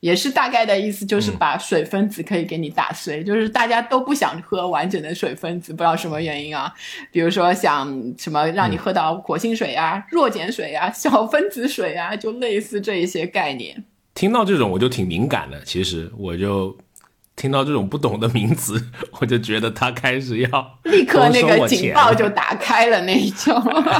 [0.00, 6.70] 也是大概的意思，就是把水分子可以给你打碎，就是大家都不想喝完整的水分子，不知道什么原因啊。
[7.10, 7.88] 比如说想
[8.18, 13.82] 什么让你喝到活性水啊、弱碱水啊、小分子水啊，就类似这一些概念。
[14.12, 16.76] 听到这种我就挺敏感的，其实我就。
[17.34, 23.54] 听到这种不懂的名词， 我就觉得他开始要 立刻那个警报就打开了那一种，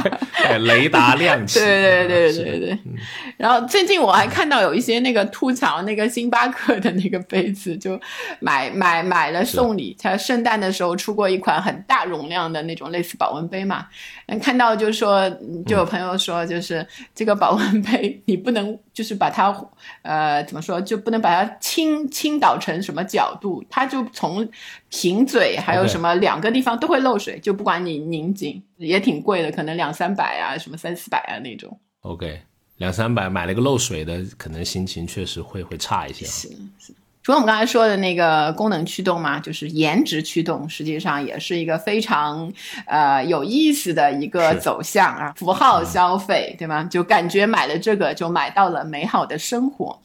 [0.61, 1.59] 雷达亮起。
[1.59, 2.79] 对对对对对。
[3.37, 7.99] 然后最近我还看到有一些那个吐槽那个星巴克的那个杯子，就
[8.39, 9.95] 买买买了送礼。
[9.99, 13.87] 他圣诞的时候出过一款很大容量的那种类似保温杯嘛。
[14.27, 15.27] 嗯，看到就是说
[15.65, 19.51] 就有朋友说，就是这个保温杯你不能就是把它
[20.03, 23.23] 呃怎么说就不能把它倾倾倒成什么角。
[23.23, 24.45] 角度，它就从
[24.89, 31.79] 瓶嘴还有什么两个地方都会漏水，就不管你拧紧，也挺贵的，可能两三百啊，什么三四百啊那种。
[32.01, 32.41] OK，
[32.75, 36.25] 两三百买了个漏水的，可能心情确实会会差一些。
[36.25, 36.93] 是是。
[37.23, 42.51] 除了我们刚才说的那个功能驱动嘛，就是颜值驱动，实际上也是一个非常
[42.85, 46.83] 呃有意思的一个走向啊，符号消费，对吗？
[46.83, 49.97] 就感觉买了这个就买到了美好的生活。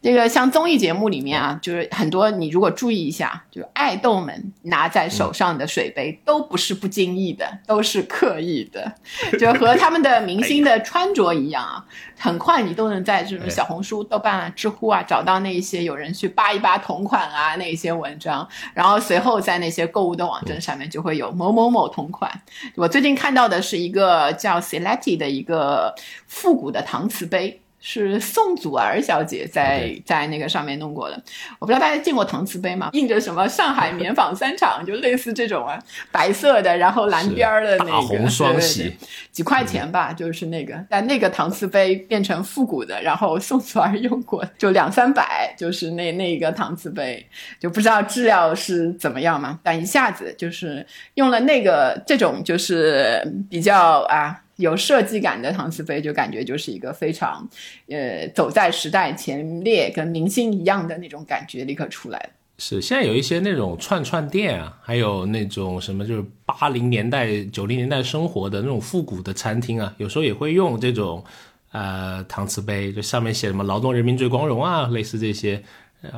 [0.00, 8.90] 这个像综艺节目里面啊，就是很多你如果注意一下，就爱豆们拿在手上的水杯都不是不经意的，都是刻意的，
[9.38, 11.84] 就和他们的明星的 穿着一样啊。
[12.16, 22.30] 很快你都能在这种小红书、豆瓣、啊、知乎啊找到那一些有人去扒一八同款啊那些文章，然后随后在那些购物的网站上面就会有某某某同款。
[22.76, 25.94] 我最近看到的是一个叫 Selecti 的一个
[26.26, 27.60] 复古的搪瓷杯。
[27.86, 31.22] 是宋祖儿小姐在在那个上面弄过的。
[31.58, 32.88] 我不知道大家见过搪瓷杯吗？
[32.94, 35.78] 印着什么上海棉纺三厂，就类似这种啊，
[36.10, 38.96] 白色的，然后蓝边儿的那个，大红双喜，
[39.30, 40.74] 几块钱吧，就是那个。
[40.88, 47.26] 但那个搪瓷杯变成复古的，然后宋祖儿用过，就两三百，就是那那个搪瓷杯，
[47.60, 49.60] 就不知道质量是怎么样嘛。
[49.62, 54.40] 但一下子就是用了那个这种，就是比较啊。
[54.56, 57.48] 有设计感的搪瓷杯，就感觉就是一个非常，
[57.88, 62.30] 呃，走在时代前列，跟明星一样的那种感觉立刻出来了。
[62.58, 71.24] 是，现在有一些那种串串店啊，还有那种什么，就是八零年代、九零年代生活的那种复古的餐厅啊，有时候也会用这种
[71.72, 75.60] 呃搪瓷杯，就上面写什么“劳动人民最光荣”啊，类似这些，
[76.02, 76.12] 呃，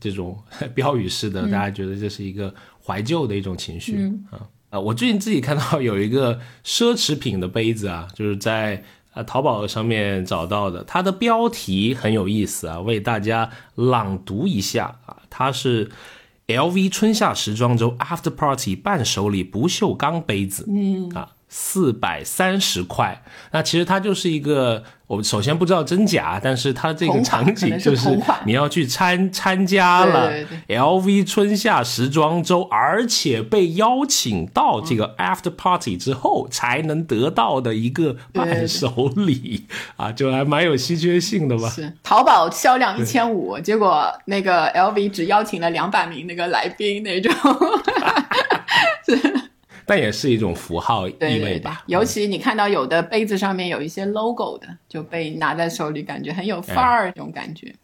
[0.00, 0.42] 这种
[0.74, 4.40] 标语式的，大家觉得这是一个怀旧的一种情绪啊。
[4.72, 15.90] 啊，我最近自己看到有一个奢侈品的杯子啊，就是在啊淘宝上面找到的，它的标题很有意思啊，为大家朗读一下啊，它是
[16.46, 21.32] LV 春夏时装周 After Party 伴手礼不锈钢杯子，嗯啊。
[21.54, 30.32] 四百三十块，那其实它就是一个，我们首先不知道真假，但是它这个场景就是你要去参参加了
[30.66, 39.66] LV 春夏时装周，而且被邀请到这个 After Party 之后才能得到的一个伴手礼。
[39.96, 41.68] 啊，就还蛮有稀缺性的吧？
[41.68, 47.30] 是淘宝销量一千五，结果那个 LV 只邀请了两百名那个来宾那种。
[49.86, 51.84] 但也是一种符号意味吧。
[51.86, 57.74] 尤其你看到有的杯子上面有一些 logo 的，就被拿在手里，感觉很有范儿那种感觉。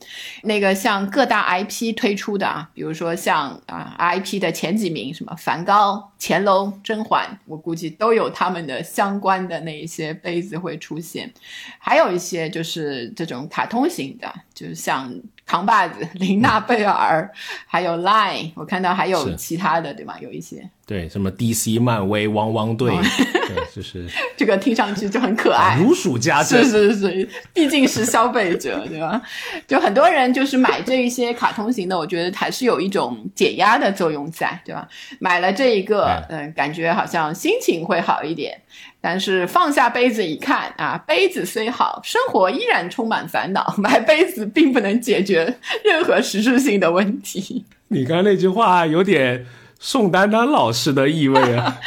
[0.43, 11.33] 那个像各大 IP 推出的啊，比如说像啊 IP 的前几名，什么梵高、乾隆、甄嬛，我估计都有他们的相关的那一些杯子会出现。
[11.79, 15.13] 还有一些就是这种卡通型的，就是像。
[15.49, 17.29] 扛把子、林娜贝尔，
[17.67, 20.19] 还有 Line，我看到还有其他的，对吧？
[20.21, 26.63] 有一些对什么 DC、漫威、汪汪队，对就是 这个听上去就很可爱，如数家珍。
[26.63, 29.21] 是是是，毕竟是消费者，对吧？
[29.67, 34.87] 就很多人就是买这一些卡通型的，我觉得还是有一种解压的作用在，对吧？
[35.19, 38.61] 买了这一个，嗯，感觉好像心情会好一点。
[39.01, 43.75] 但是放下杯子一看啊，杯子虽好，生活依然充满烦恼。
[43.79, 47.65] 买杯子并不能解决任何实质性的问题。
[47.89, 49.47] 你刚刚那句话有点
[49.79, 51.79] 宋丹丹老师的意味啊！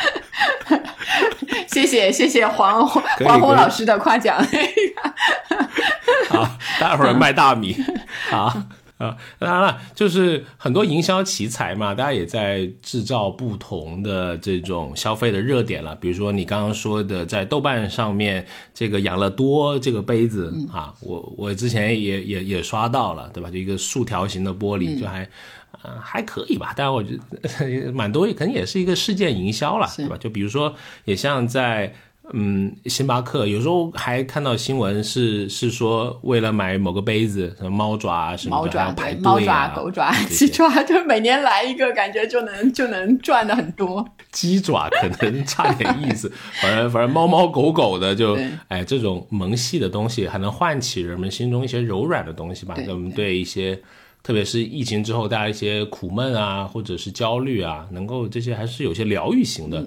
[1.68, 4.38] 谢谢谢谢黄黄宏老师的夸奖。
[6.30, 6.48] 好，
[6.80, 7.76] 待会儿卖大米。
[8.30, 8.54] 好。
[9.02, 15.96] 啊，当然了，就是很多营销奇才嘛，大家也在制造不同的这种消费的热点了。
[15.96, 18.46] 比如说你刚刚说的，在豆瓣上面
[18.76, 23.50] 这个养乐多这个杯子啊，我我之前也也也刷到了，对吧？
[23.50, 25.28] 就一个竖条形的玻璃，就还
[25.84, 26.72] 嗯还可以吧。
[26.76, 30.16] 当然我觉得 蛮多，可能也是一个事件营销了，对吧？
[30.18, 30.76] 就比如说，
[31.06, 31.94] 也像在。
[32.34, 44.08] 嗯，星巴克有时候还看到新闻是是说为了买某个杯子，什么猫爪啊什么的排队猫爪、狗爪、鸡爪，就每年来一个，感觉就能就能赚的很多。
[44.32, 48.38] 鸡爪可能差点意思， 反正反正猫猫狗狗的就
[48.70, 52.76] 哎，这种萌系的东西还能唤起人们心中一些柔软的东西吧。
[52.88, 53.78] 我们对一些，
[54.24, 59.86] 特别是疫情之后大家一些苦闷啊，或者是焦虑啊，能够这些还是有些疗愈型的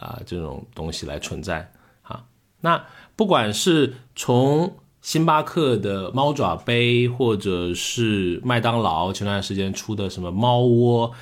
[0.00, 1.70] 啊这种东西来存在
[2.02, 2.24] 啊。
[2.62, 2.84] 那
[3.14, 11.12] 不管是从星巴克的猫爪杯，或者是麦当劳前段时间出的什么猫窝，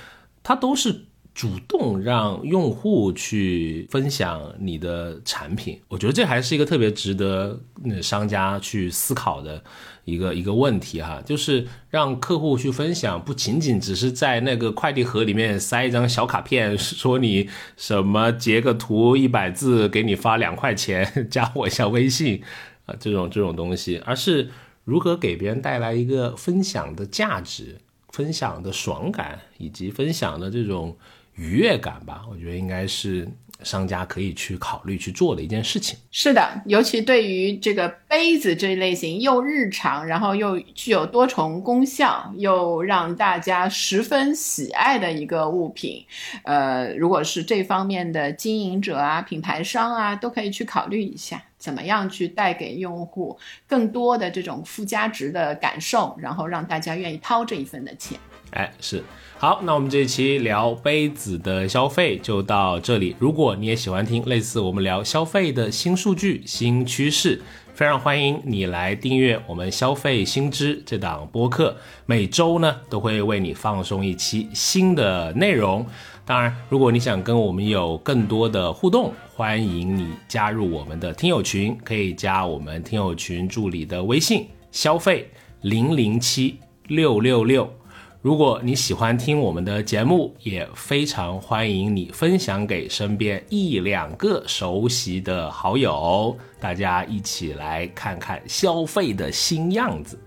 [0.42, 1.04] 它都是
[1.38, 5.80] 主动让用户去分享你的产品。
[5.86, 7.56] 我觉得这还是一个特别值得
[8.02, 9.62] 商家去思考的。
[10.04, 22.42] 一个一个问题哈，就是让客户去分享，不仅仅只是在那个快递盒里面塞一张小卡片，说你什么截个图一百字给你发两块钱， 加我一下微信
[22.86, 24.48] 啊，这种这种东西，而是
[24.84, 27.76] 如何给别人带来一个分享的价值、
[28.08, 30.96] 分享的爽感以及分享的这种
[31.38, 32.24] 愉悦感吧？
[32.30, 33.26] 我觉得应该是。
[33.64, 35.98] 商家可以去考虑去做的一件事情。
[36.12, 46.04] 是的，尤其对于这个杯子这一类型，又日常，然后又具有多重功效，又让大家十分喜爱的一个物品，
[46.44, 53.36] 呃，如果是这方面的经营者啊、品牌商啊，都可以去考虑一下，怎么样去带给用户
[53.66, 58.16] 更多的这种附加值的感受，然后让大家愿意掏这一份的钱。
[58.52, 59.02] 哎，是。
[59.40, 63.14] 好，那我们这一期聊杯子的消费就到这里。
[63.20, 67.40] 如果你也喜欢听类似我们聊消费的新数据、新趋势。
[67.72, 75.86] 非常欢迎你来订阅我们消费新知这档播客，每周呢都会为你放送一期新的内容。
[76.26, 85.30] 当然，如果你想跟我们有更多的互动，欢迎你加入我们的听友群，可以加我们听友群助理的微信：消费
[85.60, 86.58] 零零七
[86.88, 87.72] 六六六。
[88.20, 100.18] 如果你喜欢听我们的节目，也非常欢迎你分享给身边一两个熟悉的好友，大家一起来看看消费的新样子。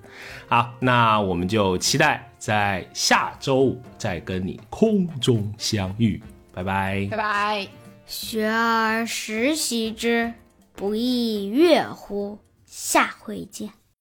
[0.47, 6.21] 好，那我们就期待在下周五再跟你空中相遇，
[6.53, 7.67] 拜拜，拜拜。
[8.05, 10.33] 学而时习之，
[10.73, 12.39] 不亦说乎？
[12.65, 13.80] 下回见。